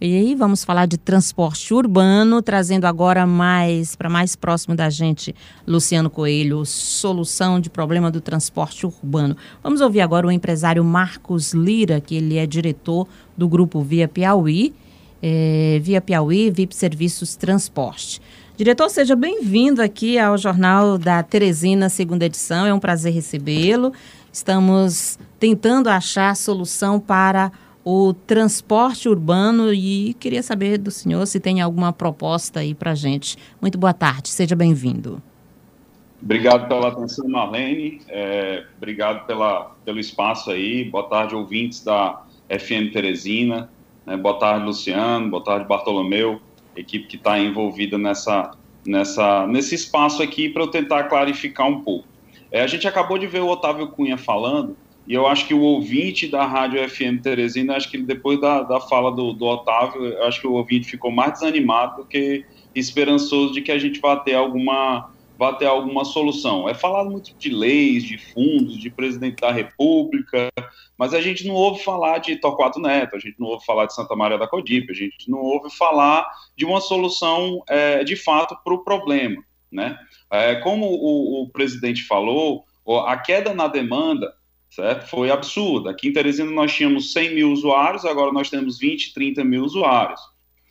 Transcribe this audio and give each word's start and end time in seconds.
E 0.00 0.16
aí 0.16 0.34
vamos 0.36 0.62
falar 0.62 0.86
de 0.86 0.96
transporte 0.96 1.74
urbano, 1.74 2.40
trazendo 2.40 2.84
agora 2.84 3.26
mais 3.26 3.96
para 3.96 4.08
mais 4.08 4.36
próximo 4.36 4.76
da 4.76 4.88
gente, 4.88 5.34
Luciano 5.66 6.08
Coelho, 6.08 6.64
solução 6.64 7.58
de 7.58 7.68
problema 7.68 8.08
do 8.08 8.20
transporte 8.20 8.86
urbano. 8.86 9.36
Vamos 9.60 9.80
ouvir 9.80 10.00
agora 10.00 10.24
o 10.24 10.30
empresário 10.30 10.84
Marcos 10.84 11.52
Lira, 11.52 12.00
que 12.00 12.14
ele 12.14 12.36
é 12.36 12.46
diretor 12.46 13.08
do 13.36 13.48
grupo 13.48 13.82
Via 13.82 14.06
Piauí, 14.06 14.72
é, 15.20 15.80
Via 15.82 16.00
Piauí, 16.00 16.48
VIP 16.48 16.76
Serviços 16.76 17.34
Transporte. 17.34 18.22
Diretor, 18.56 18.88
seja 18.90 19.16
bem-vindo 19.16 19.82
aqui 19.82 20.16
ao 20.16 20.38
Jornal 20.38 20.96
da 20.96 21.24
Teresina, 21.24 21.88
segunda 21.88 22.24
edição. 22.24 22.64
É 22.64 22.72
um 22.72 22.78
prazer 22.78 23.12
recebê-lo. 23.12 23.92
Estamos 24.32 25.18
tentando 25.40 25.88
achar 25.88 26.36
solução 26.36 27.00
para 27.00 27.50
o 27.90 28.12
transporte 28.12 29.08
urbano 29.08 29.72
e 29.72 30.12
queria 30.20 30.42
saber 30.42 30.76
do 30.76 30.90
senhor 30.90 31.26
se 31.26 31.40
tem 31.40 31.62
alguma 31.62 31.90
proposta 31.90 32.60
aí 32.60 32.74
para 32.74 32.94
gente. 32.94 33.38
Muito 33.62 33.78
boa 33.78 33.94
tarde, 33.94 34.28
seja 34.28 34.54
bem-vindo. 34.54 35.22
Obrigado 36.22 36.68
pela 36.68 36.88
atenção, 36.88 37.26
Marlene. 37.26 38.02
É, 38.10 38.66
obrigado 38.76 39.26
pela, 39.26 39.74
pelo 39.86 39.98
espaço 39.98 40.50
aí. 40.50 40.84
Boa 40.84 41.08
tarde, 41.08 41.34
ouvintes 41.34 41.82
da 41.82 42.22
FM 42.50 42.92
Teresina. 42.92 43.70
É, 44.06 44.18
boa 44.18 44.38
tarde, 44.38 44.66
Luciano. 44.66 45.30
Boa 45.30 45.42
tarde, 45.42 45.66
Bartolomeu. 45.66 46.42
Equipe 46.76 47.06
que 47.06 47.16
está 47.16 47.38
envolvida 47.38 47.96
nessa, 47.96 48.50
nessa, 48.86 49.46
nesse 49.46 49.74
espaço 49.74 50.22
aqui 50.22 50.50
para 50.50 50.62
eu 50.62 50.68
tentar 50.68 51.04
clarificar 51.04 51.66
um 51.66 51.80
pouco. 51.80 52.06
É, 52.52 52.60
a 52.60 52.66
gente 52.66 52.86
acabou 52.86 53.16
de 53.16 53.26
ver 53.26 53.40
o 53.40 53.48
Otávio 53.48 53.88
Cunha 53.88 54.18
falando 54.18 54.76
e 55.08 55.14
eu 55.14 55.26
acho 55.26 55.46
que 55.46 55.54
o 55.54 55.62
ouvinte 55.62 56.28
da 56.28 56.44
Rádio 56.44 56.86
FM 56.86 57.22
Teresina, 57.22 57.76
acho 57.76 57.90
que 57.90 57.96
depois 57.96 58.38
da, 58.38 58.62
da 58.62 58.78
fala 58.78 59.10
do, 59.10 59.32
do 59.32 59.46
Otávio, 59.46 60.22
acho 60.24 60.38
que 60.38 60.46
o 60.46 60.52
ouvinte 60.52 60.86
ficou 60.86 61.10
mais 61.10 61.32
desanimado 61.32 62.02
do 62.02 62.06
que 62.06 62.44
esperançoso 62.74 63.54
de 63.54 63.62
que 63.62 63.72
a 63.72 63.78
gente 63.78 64.00
vá 64.00 64.16
ter 64.16 64.34
alguma 64.34 65.10
vá 65.38 65.54
ter 65.54 65.66
alguma 65.66 66.04
solução. 66.04 66.68
É 66.68 66.74
falado 66.74 67.10
muito 67.10 67.32
de 67.38 67.48
leis, 67.48 68.02
de 68.02 68.18
fundos, 68.18 68.76
de 68.76 68.90
presidente 68.90 69.40
da 69.40 69.52
República, 69.52 70.50
mas 70.98 71.14
a 71.14 71.20
gente 71.22 71.46
não 71.46 71.54
ouve 71.54 71.82
falar 71.82 72.18
de 72.18 72.36
Torquato 72.36 72.80
Neto, 72.80 73.16
a 73.16 73.20
gente 73.20 73.36
não 73.38 73.46
ouve 73.46 73.64
falar 73.64 73.86
de 73.86 73.94
Santa 73.94 74.16
Maria 74.16 74.36
da 74.36 74.48
Codipe, 74.48 74.90
a 74.90 74.94
gente 74.94 75.30
não 75.30 75.38
ouve 75.38 75.70
falar 75.70 76.28
de 76.56 76.66
uma 76.66 76.80
solução 76.80 77.62
é, 77.68 78.02
de 78.02 78.16
fato 78.16 78.58
para 78.62 78.74
o 78.74 78.84
problema. 78.84 79.42
Né? 79.70 79.96
É, 80.30 80.56
como 80.56 80.86
o, 80.86 81.44
o 81.44 81.48
presidente 81.48 82.02
falou, 82.02 82.64
a 83.06 83.16
queda 83.16 83.54
na 83.54 83.68
demanda 83.68 84.34
certo? 84.78 85.08
Foi 85.08 85.28
absurdo. 85.28 85.88
Aqui 85.88 86.06
em 86.06 86.12
Teresina 86.12 86.50
nós 86.52 86.72
tínhamos 86.72 87.12
100 87.12 87.34
mil 87.34 87.50
usuários, 87.50 88.04
agora 88.04 88.30
nós 88.30 88.48
temos 88.48 88.78
20, 88.78 89.12
30 89.12 89.42
mil 89.44 89.64
usuários. 89.64 90.20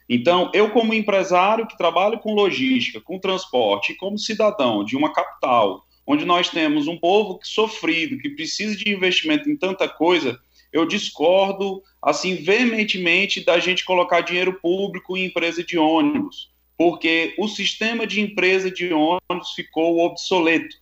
Então, 0.08 0.50
eu 0.54 0.70
como 0.70 0.94
empresário 0.94 1.68
que 1.68 1.78
trabalho 1.78 2.18
com 2.20 2.34
logística, 2.34 3.02
com 3.02 3.20
transporte, 3.20 3.94
como 3.96 4.18
cidadão 4.18 4.86
de 4.86 4.96
uma 4.96 5.12
capital, 5.12 5.86
onde 6.06 6.24
nós 6.24 6.50
temos 6.50 6.88
um 6.88 6.98
povo 6.98 7.38
que 7.38 7.46
sofrido, 7.46 8.18
que 8.18 8.30
precisa 8.30 8.78
de 8.78 8.90
investimento 8.90 9.50
em 9.50 9.58
tanta 9.58 9.90
coisa, 9.90 10.40
eu 10.72 10.86
discordo, 10.86 11.84
assim, 12.02 12.36
veementemente 12.36 13.44
da 13.44 13.60
gente 13.60 13.84
colocar 13.84 14.22
dinheiro 14.22 14.58
público 14.62 15.18
em 15.18 15.26
empresa 15.26 15.62
de 15.62 15.78
ônibus, 15.78 16.50
porque 16.78 17.36
o 17.38 17.50
sistema 17.50 18.08
de 18.08 18.22
empresa 18.22 18.72
de 18.72 18.94
ônibus 18.94 19.52
ficou 19.54 20.00
obsoleto. 20.00 20.78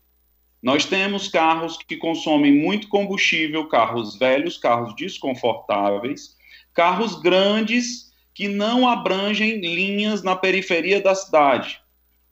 Nós 0.65 0.83
temos 0.83 1.27
carros 1.27 1.77
que 1.77 1.95
consomem 1.95 2.51
muito 2.51 2.87
combustível, 2.87 3.67
carros 3.67 4.17
velhos, 4.17 4.57
carros 4.57 4.95
desconfortáveis, 4.95 6.35
carros 6.73 7.21
grandes 7.21 8.11
que 8.33 8.47
não 8.47 8.89
abrangem 8.89 9.59
linhas 9.59 10.23
na 10.23 10.35
periferia 10.35 10.99
da 10.99 11.13
cidade. 11.13 11.79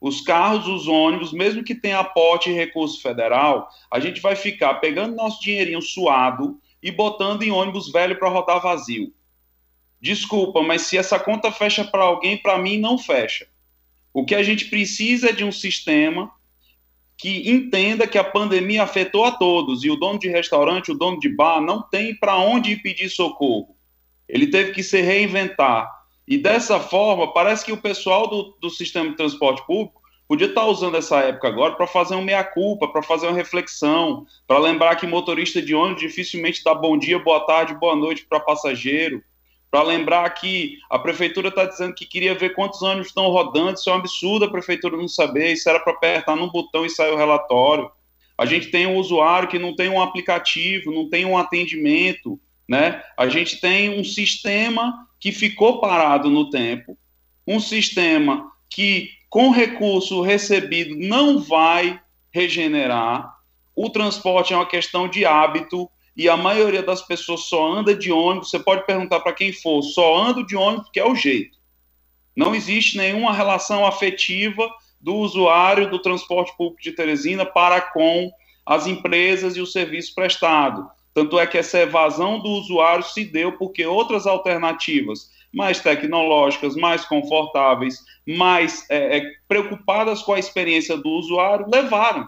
Os 0.02 0.20
carros, 0.20 0.68
os 0.68 0.88
ônibus, 0.88 1.32
mesmo 1.32 1.64
que 1.64 1.76
tenha 1.76 2.00
aporte 2.00 2.50
e 2.50 2.54
recurso 2.54 3.00
federal, 3.04 3.70
a 3.92 4.00
gente 4.00 4.20
vai 4.20 4.36
ficar 4.36 4.74
pegando 4.80 5.16
nosso 5.16 5.40
dinheirinho 5.40 5.80
suado 5.84 6.60
e 6.82 6.90
botando 6.92 7.44
em 7.44 7.52
ônibus 7.52 7.92
velho 7.92 8.18
para 8.18 8.30
rodar 8.30 8.60
vazio. 8.60 9.14
Desculpa, 10.02 10.64
mas 10.64 10.82
se 10.82 10.98
essa 10.98 11.20
conta 11.20 11.52
fecha 11.52 11.84
para 11.84 12.02
alguém, 12.02 12.36
para 12.36 12.58
mim 12.58 12.80
não 12.80 12.98
fecha. 12.98 13.46
O 14.12 14.26
que 14.26 14.34
a 14.34 14.42
gente 14.42 14.72
precisa 14.72 15.30
é 15.30 15.34
de 15.34 15.44
um 15.44 15.52
sistema 15.52 16.32
que 17.18 17.50
entenda 17.50 18.08
que 18.08 18.18
a 18.18 18.24
pandemia 18.24 18.84
afetou 18.84 19.26
a 19.26 19.32
todos 19.32 19.84
e 19.84 19.90
o 19.90 19.96
dono 19.96 20.20
de 20.20 20.30
restaurante, 20.30 20.92
o 20.92 20.96
dono 20.96 21.20
de 21.20 21.30
bar, 21.30 21.62
não 21.62 21.82
tem 21.82 22.16
para 22.16 22.38
onde 22.38 22.72
ir 22.72 22.82
pedir 22.82 23.10
socorro. 23.10 23.76
Ele 24.28 24.48
teve 24.48 24.72
que 24.72 24.84
se 24.84 25.02
reinventar. 25.02 25.90
E 26.28 26.38
dessa 26.38 26.80
forma, 26.80 27.34
parece 27.34 27.66
que 27.66 27.72
o 27.72 27.82
pessoal 27.82 28.28
do, 28.28 28.58
do 28.60 28.70
sistema 28.70 29.10
de 29.10 29.18
transporte 29.18 29.66
público 29.66 30.02
podia 30.28 30.48
estar 30.48 30.66
usando 30.66 30.96
essa 30.96 31.20
época 31.20 31.48
agora 31.48 31.76
para 31.76 31.86
fazer 31.86 32.16
uma 32.16 32.24
meia-culpa, 32.24 32.88
para 32.88 33.04
fazer 33.04 33.28
uma 33.28 33.36
reflexão, 33.36 34.26
para 34.48 34.58
lembrar 34.58 34.96
que 34.96 35.06
motorista 35.06 35.62
de 35.62 35.76
ônibus 35.76 36.02
dificilmente 36.02 36.64
dá 36.64 36.74
bom 36.74 36.98
dia, 36.98 37.20
boa 37.20 37.42
tarde, 37.42 37.76
boa 37.76 37.96
noite 37.96 38.26
para 38.26 38.40
passageiro, 38.40 39.22
para 39.74 39.82
lembrar 39.82 40.30
que 40.30 40.78
a 40.88 41.00
prefeitura 41.00 41.48
está 41.48 41.66
dizendo 41.66 41.96
que 41.96 42.06
queria 42.06 42.36
ver 42.36 42.54
quantos 42.54 42.84
ônibus 42.84 43.08
estão 43.08 43.28
rodando, 43.30 43.74
isso 43.74 43.90
é 43.90 43.94
um 43.94 43.96
absurdo 43.96 44.46
a 44.46 44.52
prefeitura 44.52 44.96
não 44.96 45.08
saber, 45.08 45.52
isso 45.52 45.68
era 45.68 45.80
para 45.80 45.94
apertar 45.94 46.36
num 46.36 46.48
botão 46.48 46.86
e 46.86 46.92
sair 46.92 47.12
o 47.12 47.18
relatório. 47.18 47.90
A 48.38 48.46
gente 48.46 48.68
tem 48.68 48.86
um 48.86 48.98
usuário 48.98 49.50
que 49.50 49.58
não 49.58 49.76
tem 49.76 49.90
um 49.90 50.00
aplicativo, 50.00 50.92
não 50.92 51.10
tem 51.10 51.26
um 51.26 51.36
atendimento, 51.36 52.40
né? 52.70 53.02
A 53.18 53.28
gente 53.28 53.60
tem 53.60 54.00
um 54.00 54.04
sistema 54.04 55.08
que 55.20 55.32
ficou 55.32 55.82
parado 55.82 56.30
no 56.30 56.52
tempo, 56.52 56.96
um 57.48 57.60
sistema 57.60 58.52
que 58.70 59.10
com 59.28 59.50
recurso 59.50 60.22
recebido 60.22 60.96
não 60.96 61.40
vai 61.40 62.00
regenerar. 62.32 63.40
O 63.76 63.90
transporte 63.90 64.54
é 64.54 64.56
uma 64.56 64.68
questão 64.68 65.08
de 65.08 65.26
hábito, 65.26 65.90
e 66.16 66.30
a 66.30 66.38
maioria 66.38 66.84
das 66.84 67.02
pessoas 67.02 67.42
só 67.42 67.72
anda 67.72 67.96
de 67.96 68.12
ônibus. 68.12 68.50
Você 68.50 68.60
pode 68.60 68.86
perguntar 68.86 69.20
para 69.20 69.34
quem 69.34 69.52
for, 69.52 69.82
só 69.82 70.18
anda 70.18 70.44
de 70.44 70.56
ônibus 70.56 70.86
porque 70.86 71.00
é 71.00 71.06
o 71.06 71.16
jeito. 71.16 71.58
Não 72.36 72.54
existe 72.56 72.98
nenhuma 72.98 73.34
relação 73.34 73.86
afetiva 73.86 74.70
do 75.00 75.16
usuário 75.16 75.90
do 75.90 76.00
transporte 76.00 76.56
público 76.58 76.82
de 76.82 76.92
Teresina 76.92 77.46
para 77.46 77.82
com 77.82 78.32
as 78.66 78.88
empresas 78.88 79.58
e 79.58 79.62
o 79.62 79.66
serviço 79.66 80.16
prestado. 80.16 80.90
Tanto 81.14 81.38
é 81.38 81.46
que 81.46 81.58
essa 81.58 81.80
evasão 81.80 82.40
do 82.40 82.50
usuário 82.50 83.04
se 83.04 83.26
deu 83.26 83.58
porque 83.58 83.86
outras 83.86 84.26
alternativas 84.26 85.30
mais 85.54 85.80
tecnológicas, 85.80 86.76
mais 86.76 87.06
confortáveis, 87.06 88.00
mais 88.28 88.90
é, 88.90 89.18
é, 89.18 89.32
preocupadas 89.48 90.24
com 90.24 90.34
a 90.34 90.40
experiência 90.40 90.98
do 90.98 91.10
usuário, 91.10 91.68
levaram. 91.72 92.28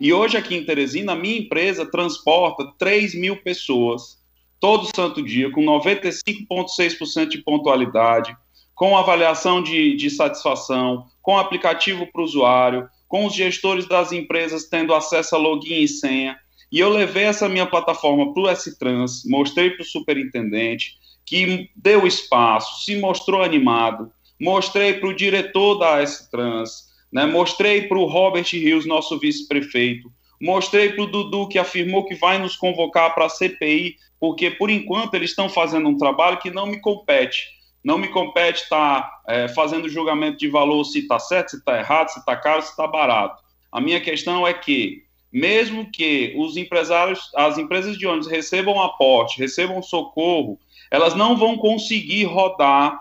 E 0.00 0.12
hoje 0.12 0.36
aqui 0.36 0.54
em 0.54 0.64
Teresina, 0.64 1.12
a 1.12 1.16
minha 1.16 1.38
empresa 1.38 1.86
transporta 1.86 2.72
3 2.78 3.14
mil 3.14 3.36
pessoas 3.36 4.22
todo 4.58 4.88
santo 4.94 5.22
dia, 5.22 5.50
com 5.50 5.62
95,6% 5.62 7.28
de 7.28 7.38
pontualidade, 7.38 8.34
com 8.74 8.96
avaliação 8.96 9.62
de, 9.62 9.94
de 9.94 10.10
satisfação, 10.10 11.06
com 11.22 11.38
aplicativo 11.38 12.06
para 12.10 12.20
o 12.20 12.24
usuário, 12.24 12.88
com 13.06 13.26
os 13.26 13.34
gestores 13.34 13.86
das 13.86 14.10
empresas 14.10 14.64
tendo 14.64 14.94
acesso 14.94 15.36
a 15.36 15.38
login 15.38 15.82
e 15.82 15.88
senha. 15.88 16.36
E 16.72 16.80
eu 16.80 16.88
levei 16.88 17.24
essa 17.24 17.48
minha 17.48 17.66
plataforma 17.66 18.32
para 18.32 18.42
o 18.42 18.48
S-Trans, 18.48 19.22
mostrei 19.26 19.70
para 19.70 19.82
o 19.82 19.86
superintendente, 19.86 20.98
que 21.24 21.70
deu 21.76 22.06
espaço, 22.06 22.84
se 22.84 22.96
mostrou 22.96 23.42
animado, 23.42 24.10
mostrei 24.40 24.94
para 24.94 25.08
o 25.08 25.14
diretor 25.14 25.76
da 25.76 26.00
S-Trans, 26.02 26.83
né? 27.14 27.24
Mostrei 27.24 27.82
para 27.82 27.96
o 27.96 28.06
Robert 28.06 28.48
Rios, 28.52 28.84
nosso 28.84 29.16
vice-prefeito, 29.20 30.12
mostrei 30.42 30.92
para 30.92 31.04
o 31.04 31.06
Dudu, 31.06 31.46
que 31.48 31.60
afirmou 31.60 32.04
que 32.04 32.16
vai 32.16 32.38
nos 32.38 32.56
convocar 32.56 33.14
para 33.14 33.26
a 33.26 33.28
CPI, 33.28 33.96
porque 34.18 34.50
por 34.50 34.68
enquanto 34.68 35.14
eles 35.14 35.30
estão 35.30 35.48
fazendo 35.48 35.88
um 35.88 35.96
trabalho 35.96 36.38
que 36.38 36.50
não 36.50 36.66
me 36.66 36.80
compete. 36.80 37.54
Não 37.84 37.98
me 37.98 38.08
compete 38.08 38.62
estar 38.62 39.02
tá, 39.02 39.22
é, 39.28 39.48
fazendo 39.48 39.88
julgamento 39.88 40.38
de 40.38 40.48
valor 40.48 40.84
se 40.84 41.00
está 41.00 41.18
certo, 41.18 41.50
se 41.50 41.58
está 41.58 41.78
errado, 41.78 42.08
se 42.08 42.18
está 42.18 42.34
caro, 42.34 42.62
se 42.62 42.70
está 42.70 42.86
barato. 42.86 43.42
A 43.70 43.80
minha 43.80 44.00
questão 44.00 44.46
é 44.46 44.52
que, 44.52 45.04
mesmo 45.30 45.90
que 45.90 46.34
os 46.36 46.56
empresários, 46.56 47.30
as 47.36 47.58
empresas 47.58 47.96
de 47.96 48.06
ônibus 48.06 48.26
recebam 48.26 48.80
aporte, 48.80 49.38
recebam 49.38 49.82
socorro, 49.82 50.58
elas 50.90 51.14
não 51.14 51.36
vão 51.36 51.56
conseguir 51.58 52.24
rodar. 52.24 52.98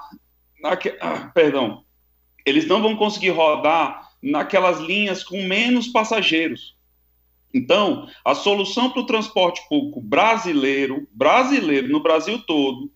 Ah, 1.01 1.31
perdão, 1.33 1.82
eles 2.45 2.67
não 2.67 2.81
vão 2.81 2.95
conseguir 2.95 3.29
rodar 3.29 4.09
naquelas 4.21 4.79
linhas 4.79 5.23
com 5.23 5.43
menos 5.43 5.87
passageiros. 5.87 6.75
Então, 7.53 8.07
a 8.25 8.33
solução 8.33 8.89
para 8.89 9.01
o 9.01 9.05
transporte 9.05 9.61
público 9.69 10.01
brasileiro, 10.01 11.07
brasileiro 11.11 11.87
no 11.89 12.01
Brasil 12.01 12.39
todo, 12.39 12.91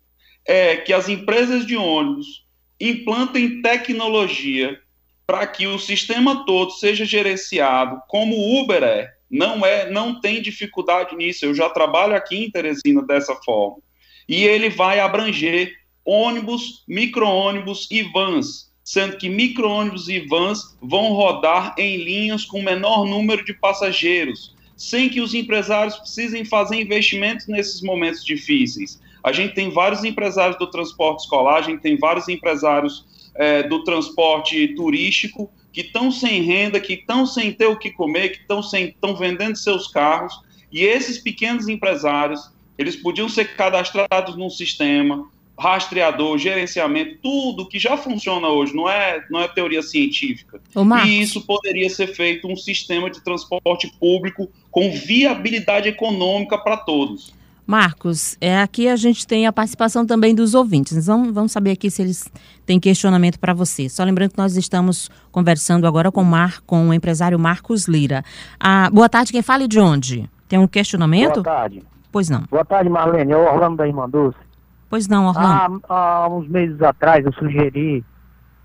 é 0.46 0.78
que 0.78 0.94
as 0.94 1.08
empresas 1.08 1.66
de 1.66 1.76
ônibus 1.76 2.46
implantem 2.80 3.62
tecnologia 3.62 4.80
para 5.28 5.46
que 5.46 5.68
o 5.68 5.78
sistema 5.78 6.46
todo 6.46 6.72
seja 6.72 7.06
gerenciado 7.06 8.02
como 8.08 8.36
o 8.36 8.62
Uber 8.62 8.82
é. 8.82 9.14
Não 9.30 9.66
é, 9.66 9.90
não 9.90 10.22
tem 10.22 10.42
dificuldade 10.42 11.14
nisso. 11.14 11.46
Eu 11.46 11.54
já 11.54 11.70
trabalho 11.70 12.16
aqui 12.16 12.46
em 12.46 12.50
Teresina 12.50 13.02
dessa 13.02 13.36
forma. 13.36 13.80
E 14.28 14.46
ele 14.46 14.70
vai 14.70 15.02
abranger 15.02 15.74
ônibus, 16.06 16.86
micro-ônibus 16.88 17.90
e 17.92 18.04
vans, 18.04 18.67
sendo 18.88 19.18
que 19.18 19.28
micro-ônibus 19.28 20.08
e 20.08 20.22
vans 20.22 20.78
vão 20.82 21.12
rodar 21.12 21.76
em 21.78 21.98
linhas 21.98 22.46
com 22.46 22.62
menor 22.62 23.06
número 23.06 23.44
de 23.44 23.54
passageiros, 23.54 24.56
sem 24.78 25.10
que 25.10 25.20
os 25.20 25.34
empresários 25.34 25.98
precisem 25.98 26.46
fazer 26.46 26.80
investimentos 26.80 27.48
nesses 27.48 27.82
momentos 27.82 28.24
difíceis. 28.24 28.98
A 29.22 29.34
gente 29.34 29.54
tem 29.54 29.70
vários 29.70 30.06
empresários 30.06 30.58
do 30.58 30.68
transporte 30.68 31.24
escolar, 31.24 31.58
a 31.58 31.62
gente 31.64 31.82
tem 31.82 31.98
vários 31.98 32.30
empresários 32.30 33.06
é, 33.36 33.62
do 33.64 33.84
transporte 33.84 34.70
turístico 34.70 35.52
que 35.74 35.82
estão 35.82 36.10
sem 36.10 36.44
renda, 36.44 36.80
que 36.80 36.94
estão 36.94 37.26
sem 37.26 37.52
ter 37.52 37.66
o 37.66 37.78
que 37.78 37.92
comer, 37.92 38.30
que 38.30 38.40
estão 38.40 39.14
vendendo 39.18 39.58
seus 39.58 39.90
carros, 39.90 40.34
e 40.72 40.86
esses 40.86 41.18
pequenos 41.18 41.68
empresários, 41.68 42.40
eles 42.78 42.96
podiam 42.96 43.28
ser 43.28 43.54
cadastrados 43.58 44.38
num 44.38 44.50
sistema, 44.50 45.30
rastreador, 45.58 46.38
gerenciamento, 46.38 47.18
tudo 47.22 47.68
que 47.68 47.80
já 47.80 47.98
funciona 47.98 48.48
hoje, 48.48 48.76
não 48.76 48.88
é, 48.88 49.24
não 49.30 49.40
é 49.40 49.48
teoria 49.48 49.82
científica. 49.82 50.62
E 51.06 51.22
isso 51.22 51.42
poderia 51.42 51.90
ser 51.90 52.08
feito 52.08 52.48
um 52.48 52.56
sistema 52.56 53.10
de 53.10 53.24
transporte 53.24 53.92
público 54.00 54.50
com 54.70 54.92
viabilidade 54.92 55.90
econômica 55.90 56.58
para 56.58 56.78
todos. 56.78 57.36
Marcos, 57.66 58.38
é, 58.40 58.62
aqui 58.62 58.88
a 58.88 58.96
gente 58.96 59.28
tem 59.28 59.46
a 59.46 59.52
participação 59.52 60.06
também 60.06 60.34
dos 60.34 60.54
ouvintes. 60.54 61.06
Vamos, 61.06 61.34
vamos 61.34 61.52
saber 61.52 61.72
aqui 61.72 61.92
se 61.92 62.02
eles 62.02 62.32
têm 62.66 62.80
questionamento 62.80 63.38
para 63.38 63.54
você. 63.54 63.90
Só 63.90 64.06
lembrando 64.06 64.32
que 64.32 64.38
nós 64.38 64.56
estamos 64.56 65.12
conversando 65.34 65.86
agora 65.86 66.10
com, 66.10 66.24
Mar, 66.24 66.62
com 66.66 66.88
o 66.88 66.94
empresário 66.94 67.38
Marcos 67.38 67.86
Lira. 67.86 68.24
Ah, 68.58 68.90
boa 68.90 69.10
tarde, 69.10 69.34
quem 69.34 69.42
fala 69.42 69.64
e 69.64 69.68
de 69.68 69.82
onde? 69.82 70.30
Tem 70.48 70.58
um 70.58 70.68
questionamento? 70.68 71.42
Boa 71.42 71.44
tarde. 71.44 71.84
Pois 72.10 72.30
não. 72.30 72.46
Boa 72.50 72.64
tarde, 72.64 72.90
Marlene. 72.90 73.34
É 73.34 73.38
o 73.38 73.42
Orlando 73.42 73.76
da 73.76 73.86
Irmã 73.86 74.10
Dulce. 74.10 74.47
Pois 74.90 75.08
não, 75.08 75.28
Orlando. 75.28 75.82
Há, 75.90 75.94
há 75.94 76.28
uns 76.30 76.48
meses 76.48 76.82
atrás 76.82 77.26
eu 77.26 77.34
sugeri 77.34 78.04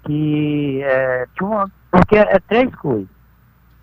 que 0.04 0.80
é, 0.82 1.26
tinha 1.36 1.48
uma, 1.48 1.70
porque 1.90 2.16
é, 2.16 2.38
três 2.40 2.74
coisas. 2.76 3.08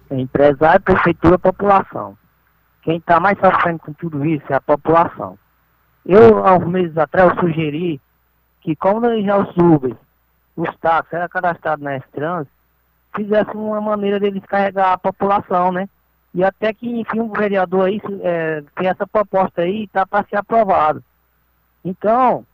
É 0.10 0.20
empresário, 0.20 0.82
prefeitura, 0.82 1.38
população. 1.38 2.18
Quem 2.82 2.98
está 2.98 3.20
mais 3.20 3.38
sofrendo 3.40 3.80
com 3.80 3.94
tudo 3.94 4.26
isso 4.26 4.46
é 4.50 4.56
a 4.56 4.62
população. 4.62 5.38
Eu, 6.06 6.46
há 6.46 6.56
uns 6.56 6.68
meses 6.68 6.98
atrás, 6.98 7.30
eu 7.30 7.40
sugeri 7.40 8.02
que, 8.62 8.76
como 8.76 9.02
já 9.22 9.38
os 9.38 9.56
Uber, 9.56 9.96
os 10.56 10.76
táxis 10.78 11.14
eram 11.14 11.30
cadastrados 11.30 11.84
na 11.84 11.98
Estrans, 11.98 12.48
fizesse 13.16 13.52
uma 13.52 13.80
maneira 13.80 14.20
deles 14.20 14.44
carregar 14.46 14.94
a 14.94 14.98
população, 14.98 15.72
né? 15.72 15.88
E 16.34 16.44
até 16.44 16.74
que, 16.74 17.02
enfim, 17.02 17.20
o 17.20 17.32
vereador 17.32 17.88
aí 17.88 18.02
é, 18.22 18.64
tem 18.76 18.88
essa 18.88 19.06
proposta 19.06 19.62
aí, 19.62 19.84
está 19.84 20.06
para 20.06 20.26
ser 20.28 20.38
aprovado. 20.38 21.04
Então, 21.84 22.46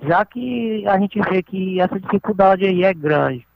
já 0.00 0.24
que 0.24 0.86
a 0.86 0.98
gente 0.98 1.20
vê 1.20 1.42
que 1.42 1.80
essa 1.80 1.98
dificuldade 1.98 2.64
aí 2.64 2.84
é 2.84 2.94
grande, 2.94 3.46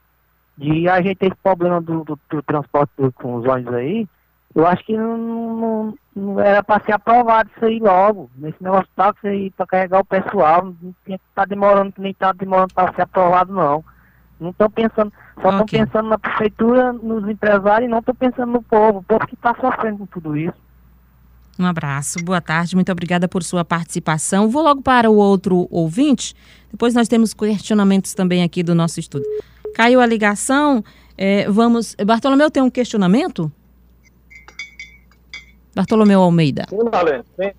de 0.57 0.89
a 0.89 1.01
gente 1.01 1.17
ter 1.17 1.27
esse 1.27 1.37
problema 1.43 1.81
do, 1.81 2.05
do, 2.05 2.19
do 2.29 2.43
transporte 2.43 2.93
com 3.15 3.37
os 3.37 3.47
ônibus 3.47 3.75
aí, 3.75 4.09
eu 4.55 4.67
acho 4.67 4.85
que 4.85 4.97
não, 4.97 5.17
não, 5.17 5.95
não 6.15 6.41
era 6.41 6.63
para 6.63 6.85
ser 6.85 6.93
aprovado 6.93 7.51
isso 7.57 7.65
aí 7.65 7.79
logo. 7.79 8.31
Nesse 8.37 8.63
negócio 8.63 8.87
de 8.87 8.95
táxi 8.95 9.27
aí, 9.27 9.51
para 9.51 9.67
carregar 9.67 10.01
o 10.01 10.05
pessoal, 10.05 10.65
não 10.65 10.95
tinha 11.05 11.19
que 11.19 11.25
estar 11.31 11.43
tá 11.43 11.45
demorando, 11.47 11.95
nem 11.99 12.13
está 12.13 12.33
demorando 12.33 12.75
para 12.75 12.93
ser 12.93 13.03
aprovado, 13.03 13.53
não. 13.53 13.83
Não 14.39 14.51
estou 14.51 14.69
pensando, 14.69 15.13
só 15.41 15.51
estão 15.51 15.63
okay. 15.63 15.79
pensando 15.79 16.09
na 16.09 16.19
prefeitura, 16.19 16.93
nos 16.93 17.27
empresários, 17.29 17.89
e 17.89 17.91
não 17.91 18.01
estou 18.01 18.15
pensando 18.15 18.53
no 18.53 18.63
povo, 18.63 18.99
o 18.99 19.03
povo 19.03 19.27
que 19.27 19.35
está 19.35 19.55
sofrendo 19.55 19.99
com 19.99 20.07
tudo 20.07 20.37
isso. 20.37 20.62
Um 21.59 21.67
abraço, 21.67 22.19
boa 22.25 22.41
tarde, 22.41 22.75
muito 22.75 22.91
obrigada 22.91 23.29
por 23.29 23.43
sua 23.43 23.65
participação. 23.65 24.49
Vou 24.49 24.63
logo 24.63 24.83
para 24.83 25.11
o 25.11 25.17
outro 25.17 25.69
ouvinte, 25.71 26.35
depois 26.71 26.95
nós 26.95 27.09
temos 27.09 27.35
questionamentos 27.35 28.15
também 28.15 28.43
aqui 28.43 28.63
do 28.63 28.75
nosso 28.75 28.99
estudo. 28.99 29.25
Caiu 29.75 30.01
a 30.01 30.07
ligação, 30.07 30.83
é, 31.17 31.49
vamos. 31.51 31.95
Bartolomeu 32.05 32.51
tem 32.51 32.63
um 32.63 32.71
questionamento? 32.71 33.53
Bartolomeu 35.75 36.21
Almeida. 36.21 36.67
Sim, 36.69 36.79
Marlene. 36.91 37.25
Sim. 37.37 37.51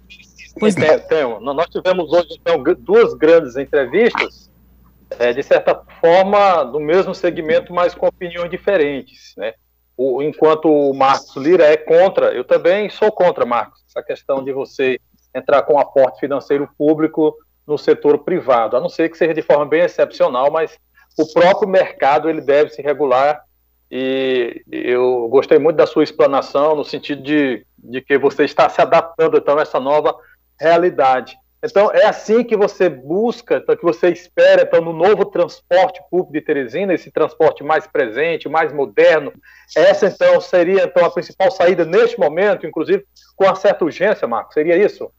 Pois 0.60 0.76
tem, 0.76 1.00
tem, 1.00 1.24
Nós 1.42 1.68
tivemos 1.68 2.12
hoje 2.12 2.40
então, 2.40 2.62
duas 2.80 3.14
grandes 3.16 3.56
entrevistas, 3.58 4.52
é, 5.18 5.34
de 5.34 5.42
certa 5.42 5.82
forma, 6.00 6.64
do 6.64 6.80
mesmo 6.80 7.14
segmento, 7.16 7.74
mas 7.74 7.96
com 7.96 8.08
opiniões 8.08 8.52
diferentes. 8.52 9.34
Né? 9.36 9.54
O, 9.98 10.22
enquanto 10.22 10.66
o 10.66 10.94
Marcos 10.94 11.36
Lira 11.36 11.66
é 11.66 11.78
contra, 11.78 12.34
eu 12.34 12.44
também 12.44 12.90
sou 12.90 13.12
contra, 13.12 13.46
Marcos, 13.46 13.83
essa 13.94 14.04
questão 14.04 14.44
de 14.44 14.52
você 14.52 15.00
entrar 15.34 15.62
com 15.64 15.80
aporte 15.80 16.20
financeiro 16.20 16.68
público 16.78 17.36
no 17.66 17.78
setor 17.78 18.20
privado, 18.20 18.76
a 18.76 18.82
não 18.82 18.90
ser 18.90 19.10
que 19.10 19.18
seja 19.18 19.34
de 19.34 19.42
forma 19.42 19.66
bem 19.66 19.82
excepcional, 19.82 20.52
mas 20.52 20.78
o 21.18 21.32
próprio 21.32 21.68
mercado 21.68 22.30
ele 22.30 22.42
deve 22.42 22.72
se 22.72 22.82
regular 22.82 23.44
e 23.90 24.64
eu 24.72 25.28
gostei 25.30 25.60
muito 25.60 25.78
da 25.78 25.86
sua 25.86 26.04
explanação 26.04 26.76
no 26.76 26.84
sentido 26.84 27.22
de, 27.22 27.66
de 27.78 28.02
que 28.02 28.18
você 28.18 28.44
está 28.44 28.68
se 28.68 28.82
adaptando 28.82 29.38
então 29.38 29.58
a 29.58 29.62
essa 29.62 29.80
nova 29.80 30.16
realidade. 30.60 31.38
Então 31.64 31.90
é 31.94 32.06
assim 32.06 32.44
que 32.44 32.58
você 32.58 32.90
busca, 32.90 33.58
então, 33.58 33.76
que 33.76 33.84
você 33.84 34.10
espera 34.10 34.64
então 34.64 34.82
no 34.82 34.92
novo 34.92 35.24
transporte 35.26 36.02
público 36.12 36.34
de 36.34 36.42
Teresina, 36.42 36.94
esse 36.94 37.10
transporte 37.10 37.64
mais 37.64 37.88
presente, 37.88 38.50
mais 38.50 38.74
moderno. 38.74 39.32
Essa 39.76 40.08
então 40.08 40.42
seria 40.42 40.84
então 40.84 41.06
a 41.06 41.10
principal 41.10 41.50
saída 41.50 41.86
neste 41.86 42.20
momento, 42.20 42.68
inclusive 42.68 43.06
com 43.36 43.46
uma 43.46 43.56
certa 43.56 43.86
urgência, 43.86 44.28
Marcos. 44.28 44.54
Seria 44.54 44.78
isso? 44.78 45.10